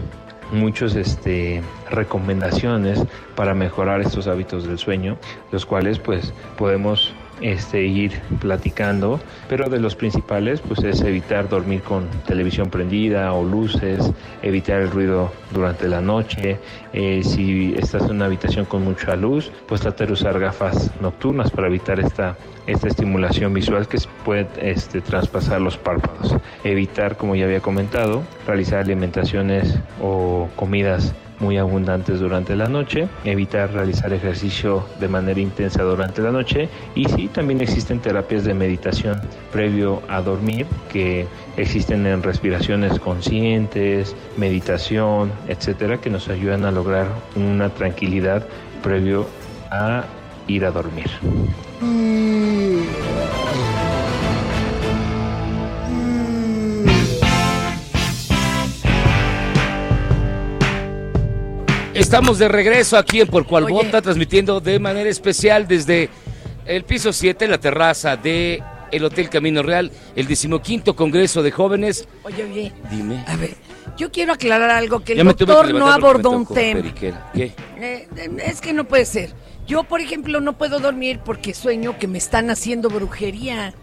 [0.53, 3.03] muchos este, recomendaciones
[3.37, 5.17] para mejorar estos hábitos del sueño,
[5.51, 11.83] los cuales pues podemos este, ir platicando, pero de los principales pues es evitar dormir
[11.83, 14.11] con televisión prendida o luces,
[14.43, 16.59] evitar el ruido durante la noche,
[16.93, 21.51] eh, si estás en una habitación con mucha luz, pues tratar de usar gafas nocturnas
[21.51, 27.45] para evitar esta, esta estimulación visual que puede este, traspasar los párpados, evitar como ya
[27.45, 35.09] había comentado, realizar alimentaciones o comidas muy abundantes durante la noche, evitar realizar ejercicio de
[35.09, 39.21] manera intensa durante la noche y sí, también existen terapias de meditación
[39.53, 47.07] previo a dormir que existen en respiraciones conscientes, meditación, etcétera, que nos ayudan a lograr
[47.35, 48.47] una tranquilidad
[48.83, 49.27] previo
[49.71, 50.05] a
[50.47, 51.11] ir a dormir.
[61.97, 66.11] Estamos de regreso aquí en Por Cual Bota, transmitiendo de manera especial desde
[66.67, 72.07] el piso 7, la terraza de el Hotel Camino Real, el decimoquinto Congreso de Jóvenes.
[72.23, 73.25] Oye, oye, Dime.
[73.27, 73.55] a ver,
[73.97, 76.83] yo quiero aclarar algo que el Ya que doctor no abordó un tema.
[76.83, 77.31] periquera.
[77.35, 77.53] ¿Qué?
[77.79, 78.09] Eh,
[78.45, 79.33] es que no puede ser.
[79.67, 83.75] Yo, por ejemplo, no puedo dormir porque sueño que me están haciendo brujería.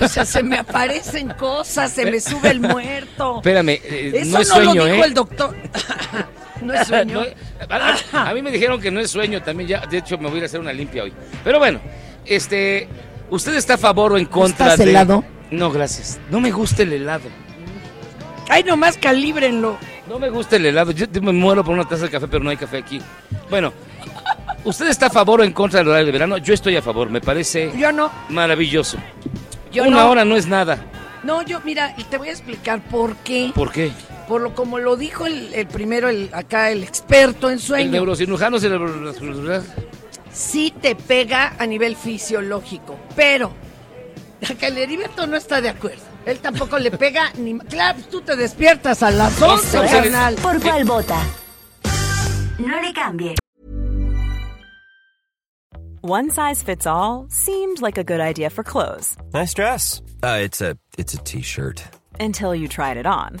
[0.00, 3.36] O sea, se me aparecen cosas, se me sube el muerto.
[3.36, 5.06] Espérame, eh, Eso no es no sueño, lo dijo ¿eh?
[5.06, 5.56] el doctor.
[6.62, 7.20] no es sueño.
[7.68, 10.16] No, a, a- a mí me dijeron que no es sueño también, ya, de hecho
[10.18, 11.12] me voy a ir a hacer una limpia hoy.
[11.44, 11.80] Pero bueno,
[12.24, 12.88] este,
[13.30, 14.90] ¿usted está a favor o en contra ¿Estás de...?
[14.90, 15.24] helado?
[15.50, 16.18] No, gracias.
[16.30, 17.28] No me gusta el helado.
[18.48, 19.76] Ay, nomás calíbrenlo.
[20.08, 20.92] No me gusta el helado.
[20.92, 23.00] Yo me muero por una taza de café, pero no hay café aquí.
[23.50, 23.72] Bueno,
[24.64, 26.38] ¿usted está a favor o en contra del horario de verano?
[26.38, 28.10] Yo estoy a favor, me parece Yo no.
[28.30, 28.98] maravilloso.
[29.72, 30.10] Yo una no.
[30.10, 30.78] hora no es nada.
[31.24, 33.50] No, yo, mira, y te voy a explicar por qué.
[33.54, 33.90] ¿Por qué?
[34.28, 37.90] Por lo como lo dijo el, el primero, el, acá el experto en El sueño.
[37.92, 39.60] neurocirujano se le...
[40.30, 43.52] sí te pega a nivel fisiológico, pero
[44.48, 46.02] acá el Heriberto no está de acuerdo.
[46.26, 47.58] Él tampoco le pega ni...
[47.58, 50.34] Claro, tú te despiertas a las 11, carnal.
[50.36, 51.22] ¿Por cuál vota?
[52.58, 53.34] No le cambie.
[56.02, 60.00] One size fits all seemed like a good idea for clothes Nice dress.
[60.22, 61.82] Uh, it's a it's a t-shirt.
[62.20, 63.40] until you tried it on.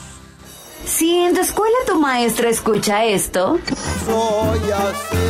[0.85, 3.59] Si en tu escuela tu maestra escucha esto,
[4.05, 5.27] Soy así,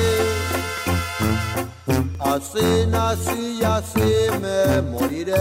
[2.20, 5.36] así nací y así me moriré.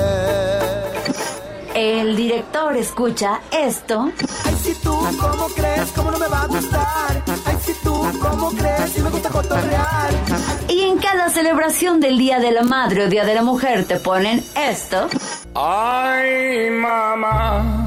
[1.74, 4.10] el director escucha esto,
[4.44, 5.90] Ay, si tú, ¿cómo crees?
[5.96, 7.22] ¿Cómo no me va a gustar?
[7.46, 8.90] Ay, si tú, ¿cómo crees?
[8.92, 10.10] Si me gusta cotorrear.
[10.68, 13.96] y en cada celebración del Día de la Madre o Día de la Mujer te
[13.96, 15.08] ponen esto,
[15.54, 17.86] Ay, mamá.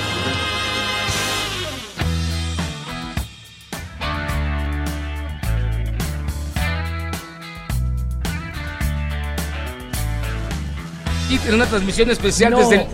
[11.39, 12.59] Tiene una transmisión especial No.
[12.59, 12.85] desde el,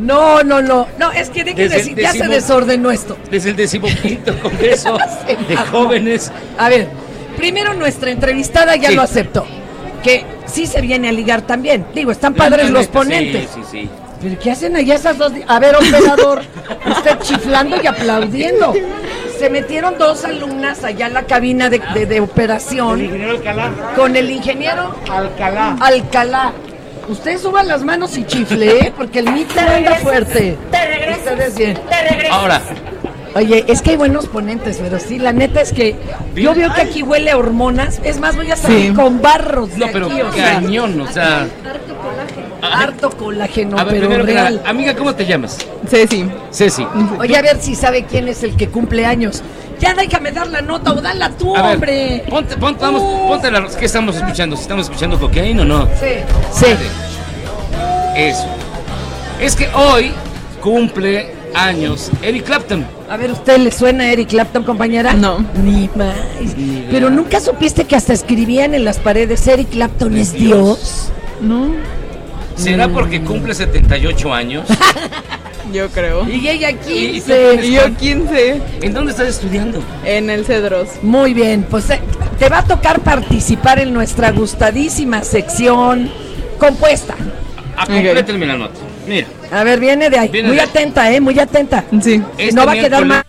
[0.00, 0.86] No, no, no.
[0.98, 3.16] No, es que, de que Desde el deci- ya se desordenó esto.
[3.30, 4.98] desde el decimoquinto Congreso
[5.48, 5.56] de.
[5.56, 6.30] Jóvenes.
[6.58, 6.88] A ver,
[7.36, 8.94] primero nuestra entrevistada ya Sí.
[8.94, 9.46] lo aceptó.
[10.02, 11.86] Que sí se viene a ligar también.
[11.94, 13.48] Digo, están padres los ponentes.
[13.54, 13.90] Sí, sí, sí.
[14.22, 15.32] ¿Pero qué hacen allá esas dos?
[15.46, 16.42] A ver, operador,
[16.90, 18.72] usted chiflando y aplaudiendo.
[19.38, 23.10] Se metieron dos alumnas allá en la cabina de, de- de operación.
[23.96, 25.76] Con el ingeniero Alcalá.
[25.80, 26.52] Alcalá.
[27.08, 28.92] Usted suba las manos y chifle, ¿eh?
[28.96, 30.56] porque el Mitter anda fuerte.
[30.70, 31.32] Te regresas.
[31.32, 31.78] Ustedes bien.
[32.30, 32.60] Ahora,
[33.34, 35.94] Oye, es que hay buenos ponentes, pero sí, la neta es que
[36.34, 38.00] yo veo que aquí huele a hormonas.
[38.02, 38.94] Es más, voy a salir Sí.
[38.94, 41.46] con barros de no, pero aquí, o sea, cañón, o sea.
[42.62, 44.62] harto colágeno, A ver, pero primero real.
[44.64, 45.58] amiga, ¿cómo te llamas?
[45.86, 46.26] Ceci.
[46.50, 46.86] Ceci.
[47.18, 49.42] Oye, a ver si sabe quién es el que cumple años.
[49.78, 52.24] Ya déjame dar la nota o dala tú, A ver, hombre.
[52.28, 53.66] Ponte, ponte, vamos, ponte la.
[53.66, 54.56] ¿Qué estamos escuchando?
[54.56, 55.86] ¿Si ¿Estamos escuchando cocaína o no?
[56.00, 56.22] Sí.
[56.52, 56.66] Sí.
[58.16, 58.46] Eso.
[59.40, 60.12] Es que hoy
[60.62, 62.86] cumple años Eric Clapton.
[63.08, 65.12] A ver, ¿usted le suena a Eric Clapton, compañera?
[65.12, 65.44] No.
[65.62, 66.16] Ni más.
[66.90, 71.10] Pero nunca supiste que hasta escribían en las paredes Eric Clapton es Dios.
[71.40, 71.68] No.
[72.56, 74.66] ¿Será porque cumple 78 años?
[75.72, 76.28] Yo creo.
[76.28, 77.22] Y ella ¿Y tú 15.
[77.34, 78.00] tienes Y yo cuánto?
[78.00, 78.62] 15.
[78.82, 79.82] ¿En dónde estás estudiando?
[80.04, 80.88] En el Cedros.
[81.02, 82.00] Muy bien, pues eh,
[82.38, 86.10] te va a tocar participar en nuestra gustadísima sección
[86.58, 87.14] compuesta.
[87.76, 88.74] Ah, complétenme la nota.
[89.06, 89.26] Mira.
[89.52, 90.28] A ver, viene de ahí.
[90.28, 90.68] Viene muy de ahí.
[90.68, 91.20] atenta, ¿eh?
[91.20, 91.84] Muy atenta.
[92.02, 92.22] Sí.
[92.38, 93.25] Este no va a quedar mal.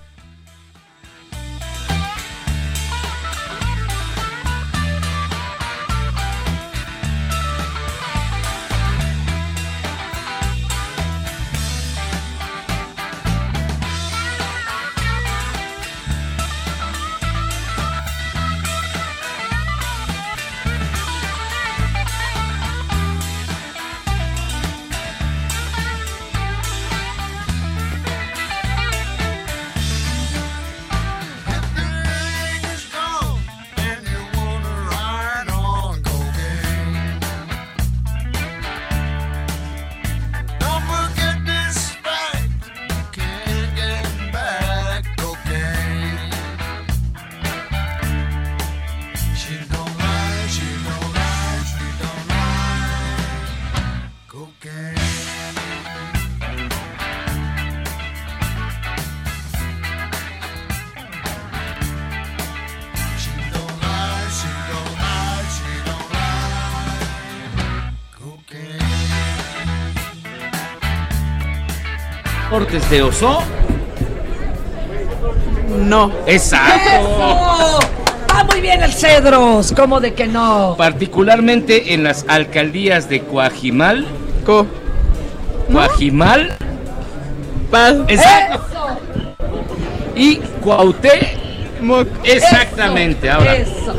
[72.58, 73.38] Cortes de oso.
[75.78, 76.12] No.
[76.26, 76.90] Exacto.
[76.90, 77.80] ¡Eso!
[78.36, 80.74] Va muy bien el Cedros, ¿cómo de que no?
[80.76, 84.08] Particularmente en las alcaldías de Coajimal.
[84.44, 84.66] Co.
[85.72, 86.58] Coajimal.
[87.70, 87.98] Paz.
[88.08, 88.98] Exacto.
[90.16, 91.38] Y Cuauté.
[92.24, 93.30] Exactamente.
[93.30, 93.94] Ahora, Eso.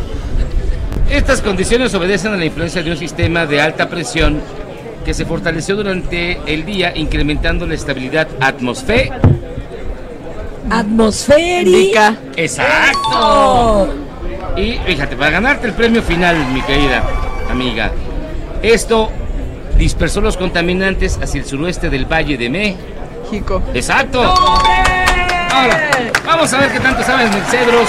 [1.09, 4.41] estas condiciones obedecen a la influencia de un sistema de alta presión
[5.09, 9.19] que se fortaleció durante el día, incrementando la estabilidad atmosférica.
[10.69, 12.15] Atmosférica.
[12.37, 13.89] Exacto.
[14.55, 17.03] Y fíjate, para ganarte el premio final, mi querida
[17.51, 17.91] amiga,
[18.61, 19.09] esto
[19.79, 23.63] dispersó los contaminantes hacia el suroeste del Valle de México.
[23.73, 24.35] Exacto.
[25.51, 25.91] Ahora,
[26.25, 27.89] vamos a ver qué tanto saben el Cedros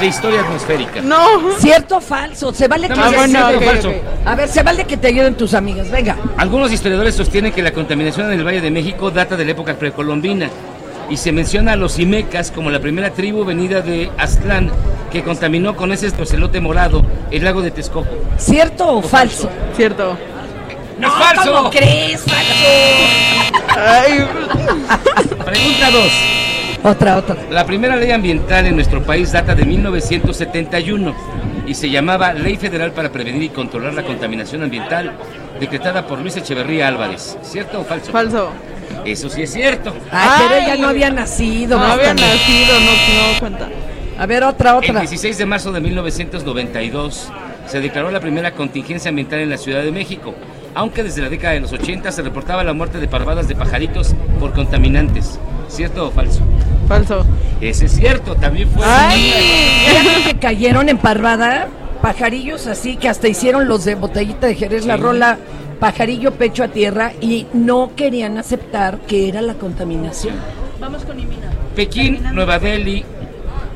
[0.00, 1.00] de historia atmosférica.
[1.02, 1.52] No.
[1.58, 2.52] ¿Cierto o falso?
[2.52, 3.68] Se vale que No, te bueno, ayuden.
[3.68, 3.92] falso.
[4.24, 5.90] A ver, se vale que te ayuden tus amigas.
[5.90, 6.16] Venga.
[6.36, 9.74] Algunos historiadores sostienen que la contaminación en el Valle de México data de la época
[9.74, 10.50] precolombina
[11.10, 14.70] y se menciona a los Imecas como la primera tribu venida de Aztlán
[15.10, 18.08] que contaminó con ese ocelote morado el lago de Texcoco.
[18.36, 19.48] ¿Cierto o falso?
[19.74, 20.18] Cierto.
[20.98, 21.52] No, falso.
[21.52, 22.22] ¿cómo crees?
[25.44, 26.47] Pregunta 2.
[26.82, 27.36] Otra, otra.
[27.50, 31.14] La primera ley ambiental en nuestro país data de 1971
[31.66, 35.12] y se llamaba Ley Federal para Prevenir y Controlar la Contaminación Ambiental,
[35.60, 37.36] decretada por Luis Echeverría Álvarez.
[37.42, 38.10] ¿Cierto o falso?
[38.12, 38.50] Falso.
[39.04, 39.92] Eso sí es cierto.
[40.10, 41.78] Ay, pero ella no había nacido.
[41.78, 43.68] No había nacido, no, no cuenta.
[44.18, 45.00] A ver, otra, El otra.
[45.00, 47.28] 16 de marzo de 1992
[47.66, 50.34] se declaró la primera contingencia ambiental en la Ciudad de México,
[50.74, 54.14] aunque desde la década de los 80 se reportaba la muerte de parvadas de pajaritos
[54.40, 55.38] por contaminantes.
[55.68, 56.40] ¿Cierto o falso?
[56.88, 57.24] Falso.
[57.60, 58.82] Ese es cierto, también fue.
[58.82, 61.68] Fíjate que cayeron en parvada
[62.00, 65.36] pajarillos así que hasta hicieron los de botellita de Jerez la rola
[65.80, 70.34] pajarillo pecho a tierra y no querían aceptar que era la contaminación.
[70.80, 71.50] Vamos con Imina.
[71.74, 73.04] Pekín, Nueva Delhi,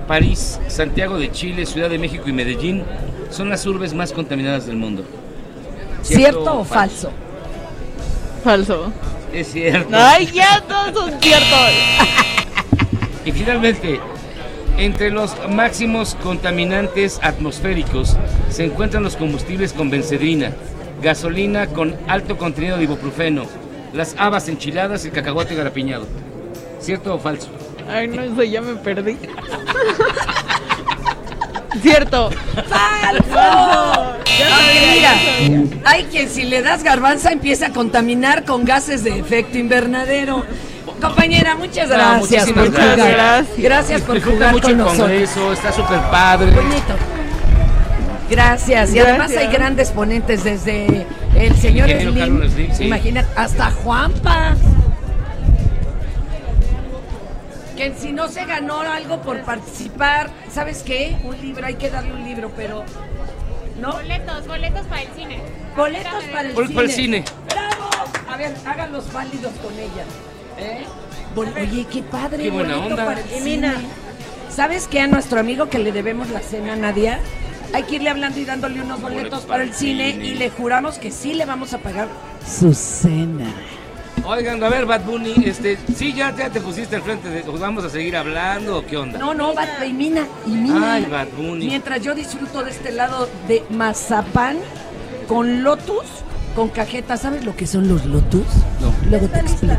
[0.07, 2.83] París, Santiago de Chile, Ciudad de México y Medellín
[3.31, 5.05] son las urbes más contaminadas del mundo.
[6.03, 7.11] ¿Cierto o falso?
[8.43, 8.93] Falso.
[9.33, 9.89] Es cierto.
[9.93, 11.49] Ay, ya todos son ciertos.
[13.25, 14.01] Y finalmente,
[14.79, 18.17] entre los máximos contaminantes atmosféricos
[18.51, 20.53] se encuentran los combustibles con bencedrina,
[21.03, 23.45] gasolina con alto contenido de ibuprofeno,
[23.93, 26.07] las habas enchiladas y el cacahuate garapiñado.
[26.81, 27.49] ¿Cierto o falso?
[27.89, 29.17] Ay, no, eso ya me perdí.
[31.81, 32.31] Cierto.
[32.69, 34.19] ¡Falso!
[34.39, 39.05] Ya sabía, mira, ya hay quien si le das garbanza empieza a contaminar con gases
[39.05, 40.45] de efecto invernadero.
[41.01, 42.95] Compañera, muchas No, gracias muchísimas por gracias.
[42.97, 43.13] jugar.
[43.13, 43.59] Gracias.
[43.59, 45.53] Gracias por jugar mucho con el nosotros.
[45.59, 46.51] está súper padre.
[46.53, 46.95] Bonito.
[48.31, 48.95] Gracias.
[48.95, 52.85] Y además hay grandes ponentes desde el señor Slim, Carlos Slim, sí.
[52.85, 54.55] imagínate, hasta Juanpa.
[57.77, 61.17] Que si no se ganó algo por participar, ¿sabes qué?
[61.25, 62.85] Un libro, hay que darle un libro, pero...
[63.81, 63.93] ¿No?
[63.95, 65.41] Boletos, boletos para el cine.
[65.77, 66.75] Boletos para el cine.
[66.75, 67.25] para el cine.
[67.49, 67.91] ¡Bravo!
[68.31, 70.05] A ver, háganlos válidos con ella.
[70.59, 70.85] ¿Eh?
[71.35, 72.45] Oye, qué padre.
[72.45, 73.17] Qué buena onda.
[73.45, 73.61] Y.
[74.51, 75.01] ¿Sabes qué?
[75.01, 77.21] A nuestro amigo que le debemos la cena, Nadia,
[77.73, 81.11] hay que irle hablando y dándole unos boletos para el cine y le juramos que
[81.11, 82.09] sí le vamos a pagar
[82.47, 83.47] su cena.
[84.25, 87.83] Oigan, a ver, Bad Bunny, este, sí, ya, ya te pusiste al frente, de, ¿vamos
[87.83, 89.19] a seguir hablando o qué onda?
[89.19, 90.95] No, no, va, y Mina, y Mina.
[90.95, 91.67] Ay, Bad Bunny.
[91.67, 94.59] Mientras yo disfruto de este lado de mazapán
[95.27, 96.05] con lotus,
[96.55, 97.17] con cajeta.
[97.17, 98.47] ¿Sabes lo que son los lotus?
[98.81, 98.93] No.
[99.09, 99.77] Luego te explico.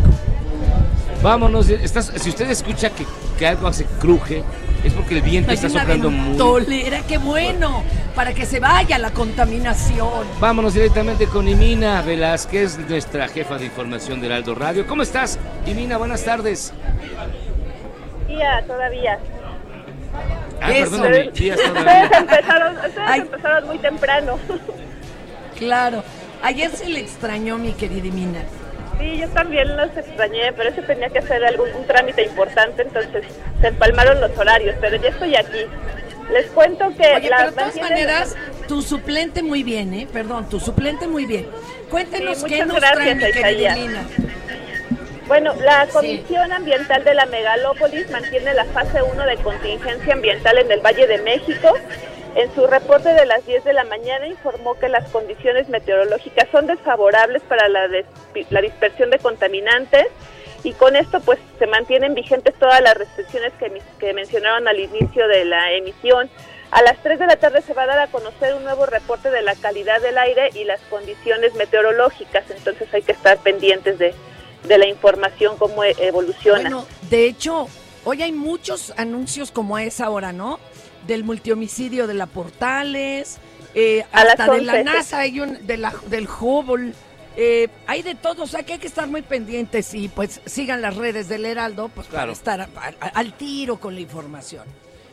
[1.23, 3.05] Vámonos, estás, si usted escucha que,
[3.39, 4.43] que algo hace cruje,
[4.83, 6.27] es porque el viento Hay está una soplando muy...
[6.29, 7.81] ventolera, qué bueno,
[8.13, 10.25] para que se vaya la contaminación.
[10.41, 14.85] Vámonos directamente con Imina Velázquez, nuestra jefa de información del Aldo Radio.
[14.85, 15.97] ¿Cómo estás, Imina?
[15.97, 16.73] Buenas tardes.
[18.27, 19.17] Día todavía.
[20.61, 20.91] Ah, Eso.
[20.91, 22.09] perdóname, días Ustedes todavía.
[22.19, 23.19] empezaron, ustedes Ay.
[23.21, 24.39] empezaron muy temprano.
[25.57, 26.03] Claro.
[26.41, 28.39] Ayer se le extrañó mi querida Mina.
[29.03, 33.25] Sí, yo también los extrañé, pero eso tenía que hacer algún un trámite importante, entonces
[33.59, 35.65] se empalmaron los horarios, pero ya estoy aquí.
[36.31, 38.35] Les cuento que Oye, la pero de todas maneras,
[38.67, 40.07] tu suplente muy bien, ¿eh?
[40.11, 41.47] Perdón, tu suplente muy bien.
[41.89, 43.89] Cuéntenos Sí, qué nos gracias, trae.
[45.27, 50.71] Bueno, la Comisión Ambiental de la Megalópolis mantiene la fase 1 de contingencia ambiental en
[50.71, 51.73] el Valle de México
[52.35, 56.65] En su reporte de las 10 de la mañana informó que las condiciones meteorológicas son
[56.65, 57.87] desfavorables para la,
[58.61, 60.07] dispersión de contaminantes
[60.63, 63.53] y con esto pues se mantienen vigentes todas las restricciones
[63.99, 66.29] que mencionaron al inicio de la emisión.
[66.73, 69.29] A las 3 de la tarde se va a dar a conocer un nuevo reporte
[69.29, 74.15] de la calidad del aire y las condiciones meteorológicas, entonces hay que estar pendientes de,
[74.63, 76.61] de la información, cómo e- evoluciona.
[76.61, 77.67] Bueno, de hecho,
[78.05, 80.59] hoy hay muchos anuncios como a esa hora, ¿no?
[81.07, 83.39] Del multihomicidio de la Portales,
[83.75, 84.83] eh, hasta de la 11.
[84.83, 86.93] NASA, hay un, de la, del Hubble.
[87.35, 90.81] eh, hay de todo, o sea que hay que estar muy pendientes y pues sigan
[90.81, 92.69] las redes del Heraldo pues para estar a-
[93.01, 94.63] a- al tiro con la información.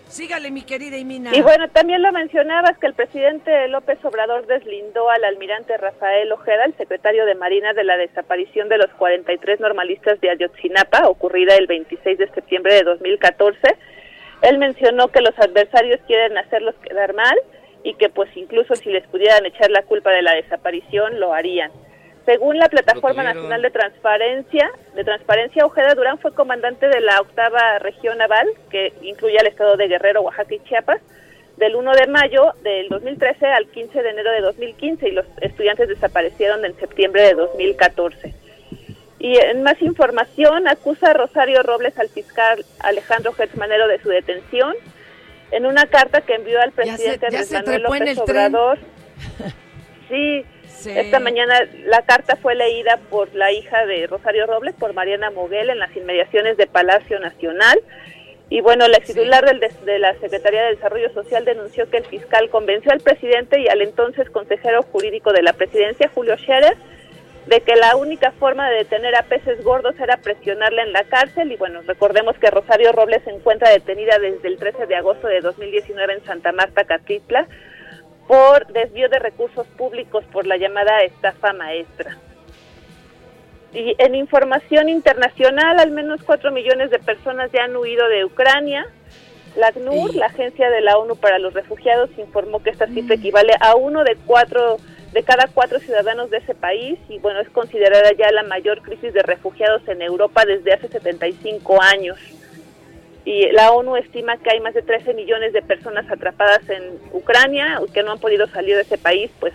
[0.08, 1.30] Sígale, mi querida Imina.
[1.36, 6.64] Y bueno, también lo mencionabas que el presidente López Obrador deslindó al almirante Rafael Ojeda,
[6.64, 11.68] el secretario de Marina, de la desaparición de los 43 normalistas de Ayotzinapa, ocurrida el
[11.68, 13.60] 26 de septiembre de 2014.
[14.42, 17.36] Él mencionó que los adversarios quieren hacerlos quedar mal
[17.82, 21.70] y que pues incluso si les pudieran echar la culpa de la desaparición, lo harían.
[22.26, 23.22] Según la Plataforma.
[23.22, 28.92] Nacional de Transparencia, de Transparencia, Ojeda Durán fue comandante de la octava región naval, que
[29.02, 31.00] incluye al estado de Guerrero, Oaxaca y Chiapas,
[31.56, 35.88] del 1 de mayo del 2013 al 15 de enero de 2015 y los estudiantes
[35.88, 38.34] desaparecieron en septiembre de 2014.
[39.20, 44.08] Y en más información, acusa a Rosario Robles al fiscal Alejandro Gertz Manero de su
[44.08, 44.74] detención.
[45.52, 47.52] En una carta que envió al Ya se- presidente ya Andrés
[47.82, 48.18] Manuel López.
[48.18, 48.78] Obrador.
[50.08, 50.90] Sí, Sí.
[50.98, 51.54] esta mañana
[51.86, 55.94] la carta fue leída por la hija de Rosario Robles, por Mariana Moguel, en las
[55.94, 57.78] inmediaciones de Palacio Nacional.
[58.48, 62.04] Y bueno, la titular del des- de la Secretaría de Desarrollo Social denunció que el
[62.06, 66.76] fiscal convenció al presidente y al entonces consejero jurídico de la presidencia, Julio Scherer,
[67.50, 71.50] de que la única forma de detener a peces gordos era presionarla en la cárcel.
[71.50, 75.40] Y bueno, recordemos que Rosario Robles se encuentra detenida desde el 13 de agosto de
[75.40, 77.48] 2019 en Santa Marta, Catitla,
[78.28, 82.18] por desvío de recursos públicos por la llamada estafa maestra.
[83.72, 88.86] Y en información internacional, al menos 4 millones de personas ya han huido de Ucrania.
[89.56, 93.54] La ACNUR, la Agencia de la ONU para los Refugiados, informó que esta cifra equivale
[93.58, 94.76] a uno de cuatro
[95.12, 99.12] de cada cuatro ciudadanos de ese país y bueno, es considerada ya la mayor crisis
[99.12, 102.18] de refugiados en Europa desde hace 75 años.
[103.24, 107.80] Y la ONU estima que hay más de 13 millones de personas atrapadas en Ucrania
[107.92, 109.52] que no han podido salir de ese país, pues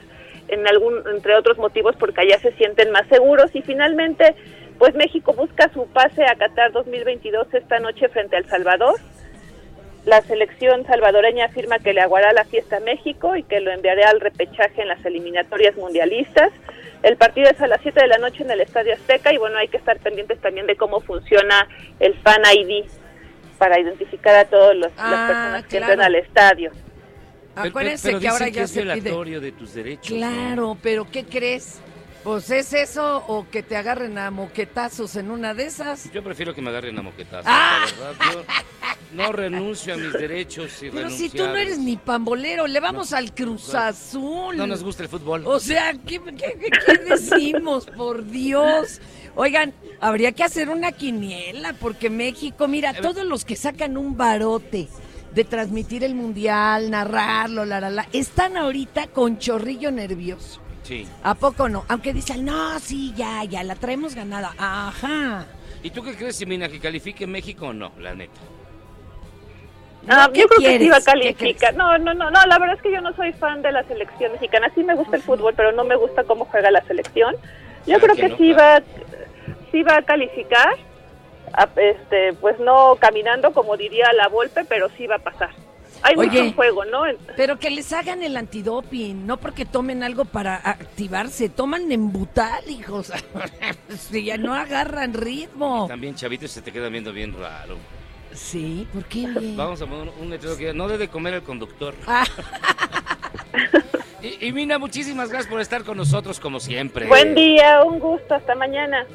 [0.47, 4.35] en algún entre otros motivos porque allá se sienten más seguros y finalmente
[4.77, 8.99] pues México busca su pase a Qatar 2022 esta noche frente al Salvador.
[10.05, 14.09] La selección salvadoreña afirma que le aguará la fiesta a México y que lo enviará
[14.11, 16.51] al repechaje en las eliminatorias mundialistas.
[17.01, 19.57] El partido es a las 7 de la noche en el Estadio Azteca y bueno,
[19.57, 21.67] hay que estar pendientes también de cómo funciona
[21.99, 22.85] el Fan ID
[23.57, 25.93] para identificar a todas las Ah, personas que claro.
[25.93, 26.71] entran al estadio.
[27.55, 29.39] Acuérdense pero que ahora ya es se pide.
[29.39, 30.11] de tus derechos.
[30.11, 30.17] ¿no?
[30.17, 31.79] Claro, pero ¿qué crees?
[32.25, 36.11] Pues es eso o que te agarren a moquetazos en una de esas.
[36.11, 37.85] Yo prefiero que me agarren a moquetazos, Ah.
[37.99, 38.25] la verdad.
[38.33, 38.43] Yo
[39.15, 43.13] no renuncio a mis derechos y Pero si tú no eres ni pambolero, le vamos
[43.13, 44.57] al Cruz Azul.
[44.57, 45.43] No nos gusta el fútbol.
[45.45, 47.85] O sea, ¿qué, qué- qué- qué decimos?
[47.85, 48.99] Por Dios.
[49.35, 54.87] Oigan, habría que hacer una quiniela, porque México, mira, todos los que sacan un barote
[55.33, 60.61] de transmitir el mundial, narrarlo, la, la, la, están ahorita con chorrillo nervioso.
[60.85, 61.07] Sí.
[61.23, 61.83] ¿A poco no?
[61.89, 64.53] Aunque dicen, no, sí, ya, ya, la traemos ganada.
[64.57, 65.45] Ajá.
[65.81, 68.39] ¿Y tú qué crees, Simina, que califique México o no, la neta?
[70.07, 71.73] Ah, ¿qué yo creo que sí va a ¿Qué calificar.
[71.75, 74.31] No, no, no, no, la verdad es que yo no soy fan de la selección
[74.33, 74.71] mexicana.
[74.75, 77.33] Sí me gusta el fútbol, pero no me gusta cómo juega la selección.
[77.87, 78.85] Yo Claro creo que que no, sí claro.
[78.85, 80.75] va sí va a calificar.
[81.53, 85.49] a- este, pues no caminando como diría la Volpe, pero sí va a pasar.
[86.05, 86.53] Hay mucho Oye.
[86.53, 87.01] juego, ¿no?
[87.35, 93.11] Pero que les hagan el antidoping, no porque tomen algo para activarse, toman embutal, hijos.
[93.97, 95.87] si ya no agarran ritmo.
[95.87, 97.77] También, chavitos, se te queda viendo bien raro.
[98.33, 99.25] Sí, ¿por qué?
[99.55, 101.95] Vamos a poner un letrero que no debe comer el conductor.
[102.05, 102.23] Ah.
[104.21, 107.07] y, y Mina, muchísimas gracias por estar con nosotros como siempre.
[107.07, 109.07] Buen día, un gusto, hasta mañana.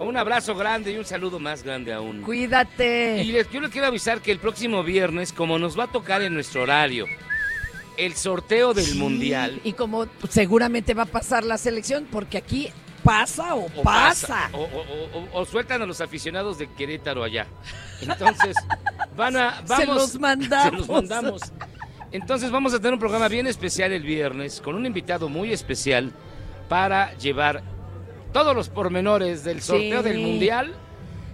[0.00, 2.22] Un abrazo grande y un saludo más grande aún.
[2.22, 3.22] Cuídate.
[3.22, 6.22] Y les, yo les quiero avisar que el próximo viernes, como nos va a tocar
[6.22, 7.06] en nuestro horario,
[7.96, 9.60] el sorteo del Sí, Mundial.
[9.64, 12.70] Y como seguramente va a pasar la selección, porque aquí
[13.02, 14.48] pasa o, o pasa.
[14.52, 17.46] O, o- o- o sueltan a los aficionados de Querétaro allá.
[18.00, 18.56] Entonces,
[19.16, 19.56] van a.
[19.66, 20.70] Se Vamos, los mandamos.
[20.70, 21.42] Se los mandamos.
[22.12, 26.12] Entonces, vamos a tener un programa bien especial el viernes con un invitado muy especial
[26.68, 27.62] para llevar
[28.32, 30.08] todos los pormenores del sorteo Sí.
[30.08, 30.74] del Mundial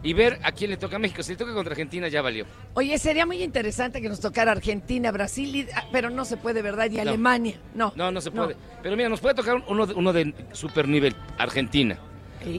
[0.03, 1.23] y ver a quién le toca a México.
[1.23, 2.45] Si le toca contra Argentina, ya valió.
[2.75, 6.61] Oye, sería muy interesante que nos tocara Argentina, Brasil, y- ah, pero no se puede,
[6.63, 6.91] ¿verdad?
[6.91, 7.03] Y No.
[7.03, 7.57] Alemania.
[7.75, 7.93] No.
[7.97, 8.57] No, no se puede.
[8.83, 11.99] Pero mira, nos puede tocar uno de, uno de super nivel, Argentina.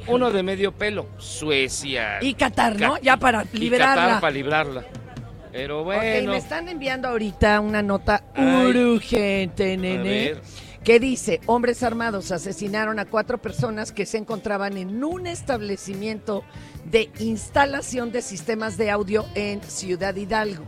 [0.07, 2.17] Uno de medio pelo, Suecia.
[2.23, 2.97] Y Qatar, ¿no?
[3.01, 3.95] Ya para y liberarla.
[4.05, 4.85] Qatar para librarla.
[5.51, 6.31] Pero Ok, bueno.
[6.31, 10.41] me están enviando ahorita una nota urgente, A nene, ver.
[10.85, 16.43] Que dice, hombres armados asesinaron a cuatro personas que se encontraban en un establecimiento
[16.91, 20.63] de instalación de sistemas de audio en Ciudad Hidalgo.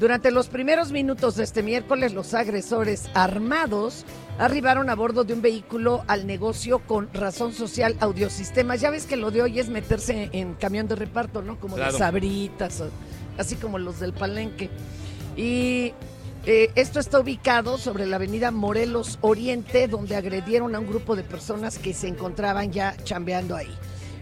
[0.00, 4.06] Durante los primeros minutos de este miércoles, los agresores armados
[4.38, 8.80] arribaron a bordo de un vehículo al negocio con razón social audiosistemas.
[8.80, 11.60] Ya ves que lo de hoy es meterse en camión de reparto, ¿no?
[11.60, 11.92] Como Claro.
[11.92, 12.82] de sabritas,
[13.36, 14.70] así como los del palenque.
[15.36, 15.92] Y
[16.44, 21.22] eh, esto está ubicado sobre la avenida Morelos Oriente, donde agredieron a un grupo de
[21.22, 23.72] personas que se encontraban ya chambeando ahí.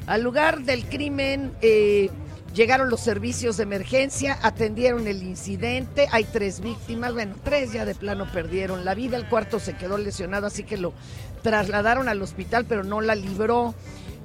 [0.07, 2.11] Al lugar del crimen eh,
[2.53, 7.95] llegaron los servicios de emergencia, atendieron el incidente, hay tres víctimas, bueno, tres ya de
[7.95, 10.93] plano perdieron la vida, el cuarto se quedó lesionado, así que lo
[11.43, 13.75] trasladaron al hospital, pero no la libró.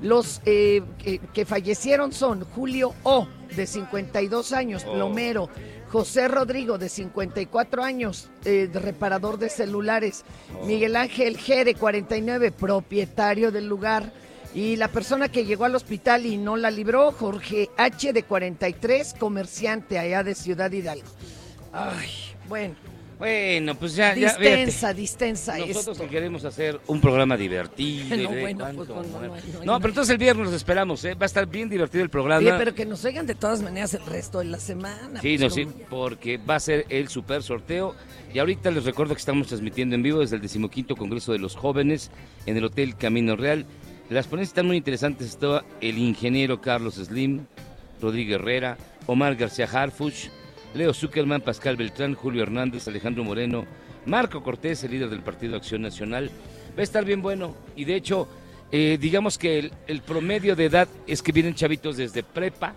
[0.02, 3.26] Los eh, que, que fallecieron son Julio O,
[3.56, 5.50] de 52 años, Oh.
[5.96, 10.26] José Rodrigo, de 54 años, eh, reparador de celulares,
[10.66, 14.12] Miguel Ángel G, de 49, propietario del lugar,
[14.54, 19.14] y la persona que llegó al hospital y no la libró, Jorge H, de 43,
[19.18, 21.08] comerciante allá de Ciudad Hidalgo.
[21.72, 22.10] Ay,
[22.50, 22.76] bueno.
[23.18, 24.30] Bueno, pues ya, ya.
[24.30, 24.94] Distensa, fíjate.
[25.02, 28.10] distensa Nosotros que queremos hacer un programa divertido.
[28.10, 31.14] No, de bueno, pues, no, no, no, pero entonces el viernes los esperamos, ¿eh?
[31.14, 32.40] Va a estar bien divertido el programa.
[32.40, 35.22] Oye, pero que nos oigan de todas maneras el resto de la semana.
[35.22, 37.96] Sí, pues, no, sí, porque va a ser el super sorteo.
[38.34, 41.56] Y ahorita les recuerdo que estamos transmitiendo en vivo desde el decimoquinto Congreso de los
[41.56, 42.12] Jóvenes
[42.46, 43.66] en el Hotel Camino Real.
[44.10, 45.28] Las ponencias están muy interesantes.
[45.30, 47.46] Está el ingeniero Carlos Slim,
[48.02, 50.30] Rodrigo Herrera, Omar García Harfuch,
[50.76, 53.66] Leo Zuckerman, Pascal Beltrán, Julio Hernández, Alejandro Moreno,
[54.06, 56.30] Marco Cortés, el líder del Partido Acción Nacional.
[56.78, 57.56] Va a estar bien bueno.
[57.76, 58.28] Y de hecho,
[58.72, 62.74] eh, digamos que el, el promedio de edad es que vienen chavitos desde prepa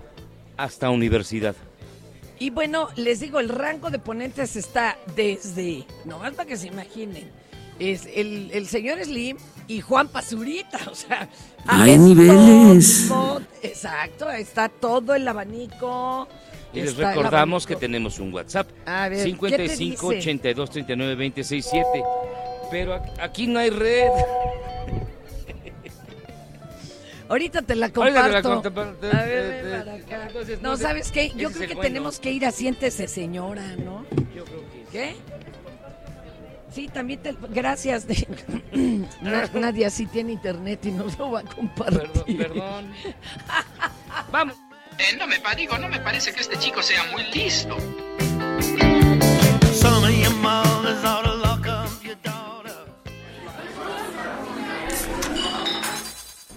[0.57, 1.57] hasta universidad.
[2.39, 7.29] Y bueno, les digo, el rango de ponentes está desde, nomás para que se imaginen,
[7.81, 9.37] es el, el señor Slim
[9.67, 11.29] y Juan Pazurita, o sea...
[11.67, 13.07] Hay es niveles.
[13.09, 16.29] todo- exacto, está todo el abanico.
[16.73, 18.69] Y les recordamos que tenemos un WhatsApp.
[18.87, 19.29] A ver, ¿qué te
[19.69, 20.29] 55 dice?
[20.31, 21.87] 82 39 26 7.
[22.71, 24.09] Pero aquí no hay red.
[27.29, 28.71] Ahorita te la Ahorita te la comparto.
[28.71, 29.07] comparto.
[29.17, 30.27] A ver, ven para acá.
[30.29, 31.31] entonces, No, no ¿sabes qué?
[31.37, 31.81] Yo creo que bueno.
[31.83, 34.05] tenemos que ir a Siéntese, señora, ¿no?
[34.35, 35.17] Yo creo que ¿Qué?
[36.73, 37.35] Sí, también te...
[37.51, 38.07] Gracias.
[39.23, 42.37] Na- Nadia sí tiene internet y nos lo va a compartir.
[42.39, 42.91] Perdón.
[44.33, 44.57] Vamos.
[44.99, 47.77] Eh, no me digo, no me parece que este chico sea muy listo.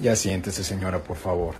[0.02, 1.56] Ya siéntese, señora, por favor.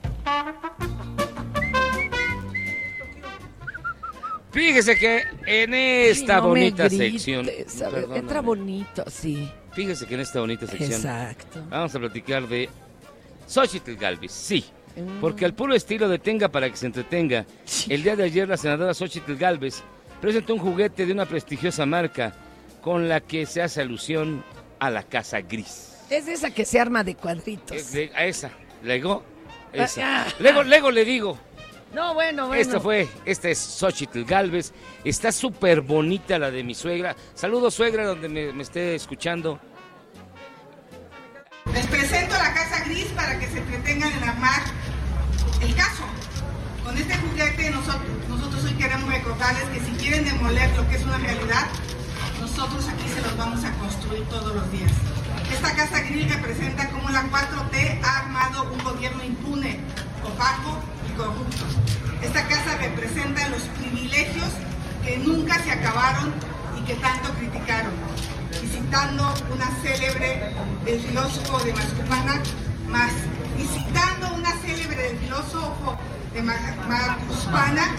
[4.52, 7.46] Fíjese que en esta Ay, no me bonita grites, sección.
[7.46, 8.20] a ver, Perdóname.
[8.20, 9.50] entra bonito, sí.
[9.74, 10.92] Fíjese que en esta bonita sección.
[10.94, 11.64] Exacto.
[11.70, 12.68] Vamos a platicar de
[13.48, 14.66] Xochitl Galvez, sí.
[15.20, 17.46] Porque al puro estilo de tenga para que se entretenga,
[17.90, 19.84] el día de ayer la senadora Xochitl Galvez
[20.20, 22.34] presentó un juguete de una prestigiosa marca
[22.82, 24.44] con la que se hace alusión
[24.80, 25.98] a la casa gris.
[26.10, 27.96] Es de esa que se arma de cuadritos.
[28.16, 28.52] A esa,
[28.84, 29.24] Lego,
[29.72, 30.02] esa.
[30.04, 30.34] Ah, ah.
[30.40, 31.38] Lego, Lego le digo.
[31.94, 32.62] No, bueno, bueno.
[32.62, 34.74] Esta fue, esta es Xochitl Galvez.
[35.04, 37.16] Está súper bonita la de mi suegra.
[37.34, 39.60] Saludos, suegra, donde me, me esté escuchando.
[41.74, 42.21] Les presento
[43.16, 44.62] para que se entretengan en armar
[45.62, 46.04] el caso.
[46.84, 51.04] Con este juguete nosotros, nosotros hoy queremos recordarles que si quieren demoler lo que es
[51.04, 51.68] una realidad,
[52.42, 54.92] nosotros aquí se los vamos a construir todos los días.
[55.54, 59.80] Esta casa gris representa cómo la 4T ha armado un gobierno impune,
[60.26, 60.78] opaco
[61.10, 61.64] y corrupto.
[62.22, 64.50] Esta casa representa los privilegios
[65.06, 66.34] que nunca se acabaron
[66.78, 67.94] y que tanto criticaron.
[68.62, 72.42] Y citando una célebre del filósofo de Mascupana,
[72.92, 73.12] más,
[73.58, 75.98] y citando una célebre del filósofo
[76.34, 77.96] de Ma- Macuspana,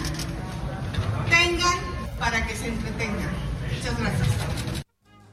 [1.29, 1.77] tengan
[2.19, 3.29] para que se entretengan.
[3.75, 4.27] Muchas gracias.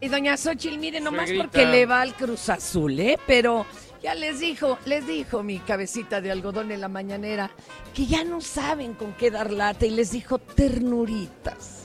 [0.01, 1.45] Y doña Xochitl, mire, nomás Suegrita.
[1.45, 3.19] porque le va al Cruz Azul, ¿eh?
[3.27, 3.67] Pero
[4.03, 7.51] ya les dijo, les dijo mi cabecita de algodón en la mañanera
[7.95, 11.80] que ya no saben con qué dar lata y les dijo ternuritas.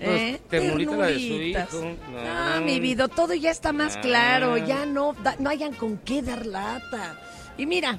[0.00, 0.40] ¿Eh?
[0.48, 1.68] Pues, ternurita la de su Ternuritas.
[1.74, 1.96] hijo.
[2.56, 4.00] No, mi vida, todo ya está más Ah.
[4.00, 7.18] claro, ya no, da- no hayan con qué dar lata.
[7.58, 7.98] Y mira,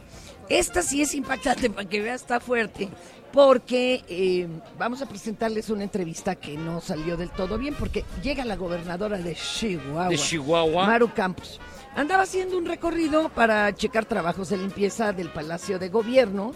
[0.49, 2.89] Esta sí es impactante, para que vea, está fuerte,
[3.31, 8.43] porque eh, vamos a presentarles una entrevista que no salió del todo bien, porque llega
[8.43, 10.09] la gobernadora de Chihuahua.
[10.09, 10.85] De Chihuahua.
[10.87, 11.61] Maru Campos.
[11.95, 16.51] Andaba haciendo un recorrido para checar trabajos de limpieza del Palacio de Gobierno,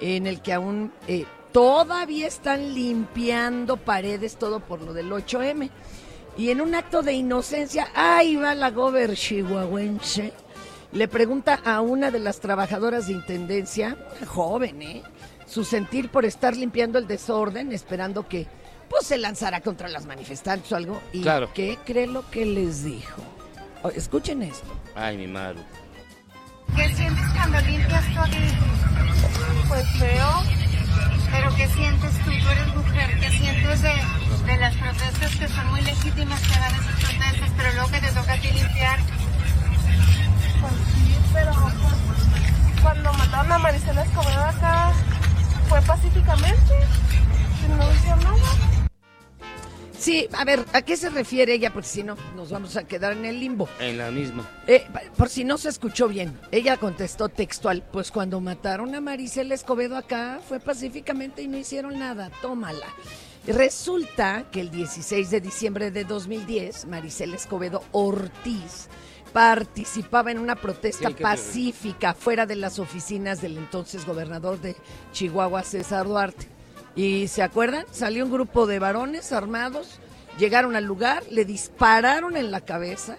[0.00, 5.70] en el que aún eh, todavía están limpiando paredes, todo por lo del 8M.
[6.36, 10.32] Y en un acto de inocencia, ahí va la gober chihuahuense,
[10.90, 13.96] le pregunta a una de las trabajadoras de intendencia,
[14.26, 15.02] joven, ¿eh?
[15.46, 18.48] su sentir por estar limpiando el desorden, esperando que
[18.90, 21.00] pues se lanzara contra las manifestantes o algo.
[21.12, 21.50] ¿Y Claro.
[21.54, 23.22] qué cree lo que les dijo?
[23.84, 24.66] O- escuchen esto.
[24.96, 25.60] Ay, mi Maru.
[26.74, 28.38] ¿Qué sientes cuando limpias aquí?
[29.68, 30.28] Pues feo.
[31.30, 32.30] ¿Pero qué sientes tú?
[32.30, 33.20] Eres mujer.
[33.20, 33.94] ¿Qué sientes de,
[34.46, 38.12] de las protestas que son muy legítimas que hagan esas protestas, pero luego que te
[38.12, 38.98] toca a ti limpiar?
[40.60, 41.52] Pues sí, pero
[42.82, 44.92] cuando mataron a Maricela Escobedo acá
[45.68, 46.74] fue pacíficamente,
[47.76, 48.83] no hicieron nada.
[50.04, 51.72] Sí, a ver, ¿a qué se refiere ella?
[51.72, 53.70] Porque si no, nos vamos a quedar en el limbo.
[53.80, 54.46] En la misma.
[54.66, 54.84] Eh,
[55.16, 59.96] por si no se escuchó bien, ella contestó textual, pues cuando mataron a Maricela Escobedo
[59.96, 62.86] acá fue pacíficamente y no hicieron nada, tómala.
[63.46, 68.88] Resulta que el 16 de diciembre de 2010, Maricela Escobedo Ortiz
[69.32, 74.76] participaba en una protesta Sí, pacífica fuera de las oficinas del entonces gobernador de
[75.12, 76.53] Chihuahua, César Duarte.
[76.96, 77.84] ¿Y se acuerdan?
[77.90, 79.98] Salió un grupo de varones armados,
[80.38, 83.16] llegaron al lugar, le dispararon en la cabeza,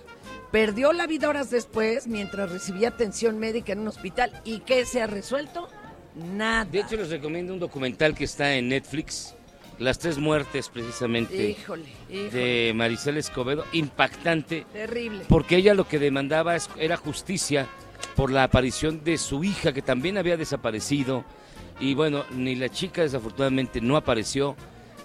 [0.51, 4.31] perdió la vida horas después mientras recibía atención médica en un hospital.
[4.45, 5.67] ¿Y qué se ha resuelto?
[6.15, 6.65] Nada.
[6.65, 9.35] De hecho, les recomiendo un documental que está en Netflix.
[9.77, 12.29] Las tres muertes, precisamente, Híjole, híjole.
[12.29, 13.65] de Maricela Escobedo.
[13.73, 14.65] Impactante.
[14.71, 15.25] Terrible.
[15.27, 17.67] Porque ella lo que demandaba era justicia
[18.15, 21.25] por la aparición de su hija, que también había desaparecido.
[21.79, 24.55] Y bueno, ni la chica desafortunadamente no apareció.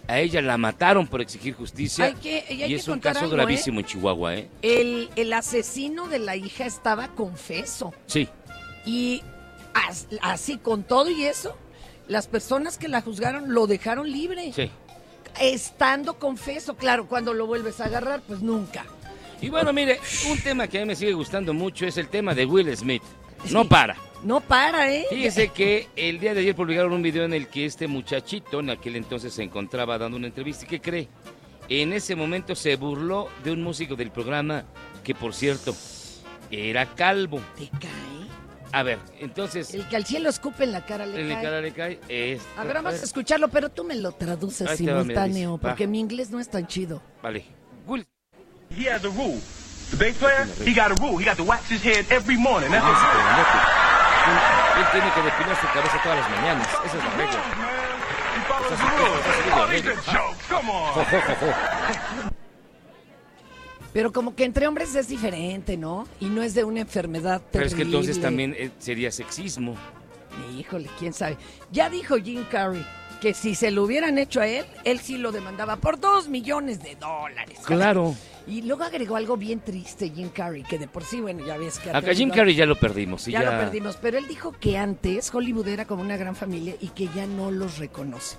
[0.08, 2.06] A ella la mataron por exigir justicia.
[2.06, 4.48] Hay que- y hay y que es un caso algo, gravísimo en Chihuahua, ¿eh?
[4.62, 7.92] El, el asesino de la hija estaba confeso.
[8.06, 8.28] Sí.
[8.84, 9.22] Y
[9.74, 11.56] as- así, con todo y eso,
[12.08, 14.52] las personas que la juzgaron lo dejaron libre.
[14.52, 14.68] Sí.
[15.40, 18.84] Estando confeso, claro, cuando lo vuelves a agarrar, pues nunca.
[19.40, 22.34] Y bueno, mire, un tema que a mí me sigue gustando mucho es el tema
[22.34, 23.02] de Will Smith.
[23.50, 23.96] No para.
[24.22, 25.06] No para, ¿eh?
[25.08, 28.70] Fíjese que el día de ayer publicaron un video en el que este muchachito, en
[28.70, 31.08] aquel entonces se encontraba dando una entrevista, ¿y qué cree?
[31.68, 34.64] En ese momento se burló de un músico del programa
[35.04, 35.74] que, por cierto,
[36.50, 37.40] era calvo.
[37.56, 37.90] ¿Te cae?
[38.72, 39.72] A ver, entonces...
[39.74, 41.44] El que al cielo escupe en la cara le en la cae.
[41.44, 42.00] cara le cae.
[42.08, 45.58] es- A ver, vamos a escucharlo, pero tú me lo traduces Ahí va, simultáneo, va.
[45.70, 47.02] porque mi inglés no es tan chido.
[47.22, 47.44] Vale.
[47.86, 48.04] Will
[48.76, 49.40] He has a rule.
[49.90, 51.18] The bass player, he got a rule.
[51.20, 52.70] He got to wax his head every morning.
[52.70, 53.79] That's
[54.78, 56.68] Él tiene que depilar su cabeza todas las mañanas.
[56.84, 57.40] Esa es la regla.
[63.92, 66.06] Pero como que entre hombres es diferente, ¿no?
[66.20, 67.76] Y no es de una enfermedad Pero es terrible.
[67.76, 69.74] que entonces también eh, sería sexismo.
[70.56, 71.36] Híjole, quién sabe.
[71.72, 72.86] Ya dijo Jim Carrey
[73.20, 76.82] que si se lo hubieran hecho a él, él sí lo demandaba por dos millones
[76.82, 77.58] de dólares.
[77.64, 78.14] Claro.
[78.46, 81.78] Y luego agregó algo bien triste Jim Carrey, que de por sí, bueno, ya ves
[81.78, 81.90] que...
[81.90, 83.28] Acá Jim Carrey ya lo perdimos.
[83.28, 86.74] y ya, lo perdimos, pero él dijo que antes Hollywood era como una gran familia
[86.80, 88.36] y que ya no los reconoce.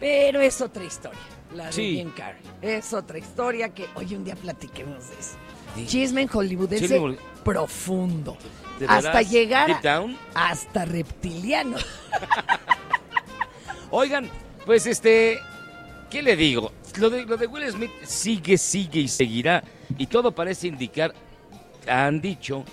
[0.00, 1.18] Pero es otra historia,
[1.54, 1.96] la de Sí.
[1.96, 2.42] Jim Carrey.
[2.60, 5.36] Es otra historia que hoy un día platiquemos de eso.
[5.76, 5.86] Sí.
[5.86, 8.36] Chisme en hollywoodense Chisme- profundo.
[8.78, 10.18] ¿De Hasta llegar Deep a- down?
[10.34, 11.76] hasta reptiliano.
[13.90, 14.28] Oigan,
[14.66, 15.38] pues este,
[16.10, 16.72] ¿qué le digo?
[16.98, 19.62] Lo de, lo de Will Smith sigue, sigue y seguirá.
[19.98, 21.12] Y todo parece indicar,
[21.88, 22.64] han dicho,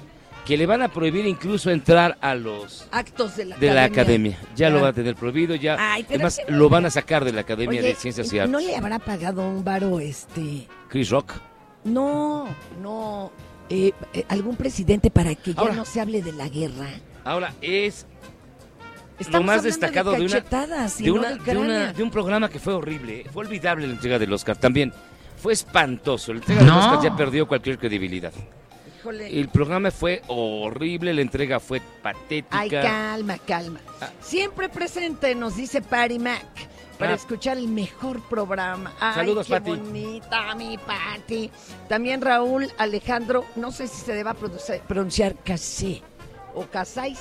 [0.46, 4.34] que le van a prohibir incluso entrar a los Actos de la de la academia.
[4.36, 4.56] academia.
[4.56, 5.78] Ya lo va a tener prohibido, ya.
[5.80, 8.52] Ay, Además, lo van a sacar de la Academia Oye, de Ciencias y Artes.
[8.52, 10.68] ¿No le habrá pagado un varo este?
[10.88, 11.34] Chris Rock.
[11.84, 12.48] No,
[12.82, 13.32] no.
[13.70, 16.90] eh, eh, algún presidente para que ya Ahora- no se hable de la guerra.
[17.24, 18.06] Ahora es
[19.22, 22.60] Estamos lo más de destacado de, una, de, una- de una- de un programa que
[22.60, 23.26] fue horrible.
[23.32, 24.94] Fue olvidable la entrega del Oscar también.
[25.38, 26.34] Fue espantoso.
[26.34, 26.80] La entrega del No.
[26.80, 28.32] Oscar ya perdió cualquier credibilidad.
[29.00, 29.40] Híjole.
[29.40, 32.60] El programa fue horrible, la entrega fue patética.
[32.60, 33.80] Ay, calma, calma.
[34.22, 36.46] Siempre presente, nos dice Patty Mac,
[37.00, 37.16] para Ah.
[37.16, 38.94] escuchar el mejor programa.
[39.00, 39.72] Ay, Saludos, qué Patty.
[39.72, 41.50] bonita mi Patty.
[41.90, 46.04] También Raúl Alejandro, no sé si se deba produce- pronunciar Casé
[46.54, 47.18] o Casáis.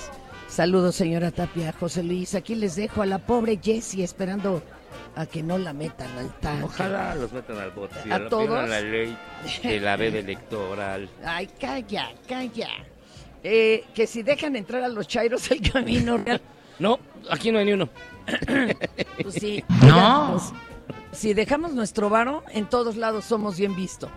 [0.50, 2.34] Saludos, señora Tapia, José Luis.
[2.34, 4.62] Aquí les dejo a la pobre Jessie esperando
[5.14, 6.64] a que no la metan al tanque.
[6.64, 7.94] Ojalá los metan al bote.
[8.10, 8.68] ¿A apelan todos?
[8.68, 9.16] la ley
[9.62, 11.08] de la veda electoral.
[11.24, 12.68] Ay, calla, calla.
[13.42, 16.40] Eh, que si dejan entrar a los chairos al camino real.
[16.80, 16.98] No,
[17.30, 17.88] aquí no hay ni uno.
[19.22, 19.62] Pues sí.
[19.86, 20.32] No.
[20.32, 20.52] pues,
[21.12, 24.10] si dejamos nuestro varo, en todos lados somos bien vistos.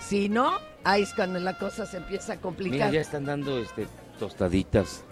[0.00, 0.52] Si no,
[0.84, 2.92] ahí es cuando la cosa se empieza a Mira, complicar.
[2.92, 3.86] ya están dando este
[4.18, 5.04] tostaditas.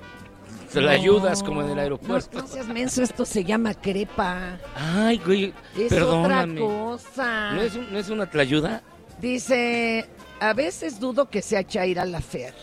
[0.75, 2.37] No, la ayudas como en el aeropuerto.
[2.39, 4.59] No, no seas menso, esto se llama crepa.
[4.77, 6.61] Ay, güey, Es perdóname.
[6.61, 7.51] otra cosa.
[7.53, 8.83] ¿No es, un- ¿No es una tlayuda?
[9.21, 10.09] Dice,
[10.41, 12.55] a veces dudo que sea Chaira la Fer.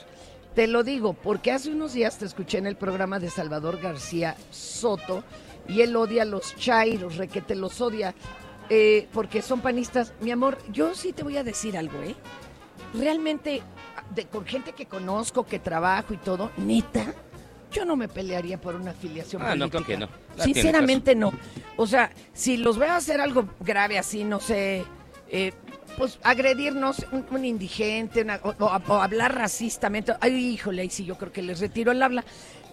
[0.55, 4.35] Te lo digo, porque hace unos días te escuché en el programa de Salvador García
[4.49, 5.23] Soto
[5.67, 8.15] y él odia a los chairos, requete los odia,
[8.69, 10.13] eh, porque son panistas.
[10.21, 12.15] Mi amor, yo sí te voy a decir algo, ¿eh?
[12.93, 13.61] Realmente,
[14.15, 17.13] de, con gente que conozco, que trabajo y todo, neta,
[17.71, 19.83] yo no me pelearía por una afiliación Ah, no, política.
[19.83, 20.09] creo que no.
[20.37, 21.33] La tiene Sinceramente no.
[21.75, 24.83] O sea, si los veo hacer algo grave así, no sé,
[25.29, 25.51] eh,
[25.97, 30.13] pues agredirnos un, un indigente una- o, o- o hablar racistamente.
[30.21, 32.23] Ay, híjole, ahí sí yo creo que les retiro el habla.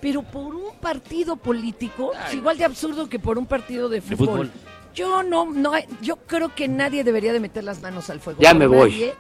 [0.01, 4.19] Pero por un partido político, es igual de absurdo que por un partido de fútbol.
[4.27, 4.51] fútbol.
[4.95, 5.73] Yo no, no,
[6.03, 8.41] yo creo que nadie debería de meter las manos al fuego.
[8.43, 8.91] Ya me voy.
[8.91, 9.15] nadie.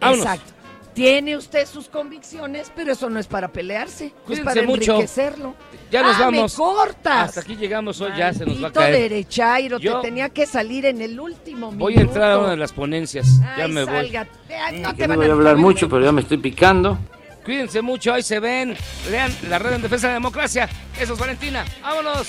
[0.00, 0.24] Vámonos.
[0.26, 0.52] Exacto.
[0.98, 4.92] Tiene usted sus convicciones, pero eso no es para pelearse, es Cuídense para mucho.
[4.94, 5.54] enriquecerlo.
[5.92, 6.52] Ya nos Ah, vamos.
[6.52, 7.28] Me cortas.
[7.28, 8.94] Hasta aquí llegamos hoy, ya se nos va a Maldito caer.
[9.02, 11.84] derechairo, Yo te tenía que salir en el último minuto.
[11.84, 13.38] Voy a entrar a una de las ponencias.
[13.56, 13.94] ya Ay, me voy.
[13.94, 14.26] salga.
[14.64, 16.98] Ay, no te no van voy a hablar mucho, pero ya me estoy picando.
[17.44, 18.76] Cuídense mucho, ahí se ven.
[19.08, 20.68] Lean la red en defensa de la democracia.
[21.00, 21.64] Eso es Valentina.
[21.80, 22.28] ¡Vámonos!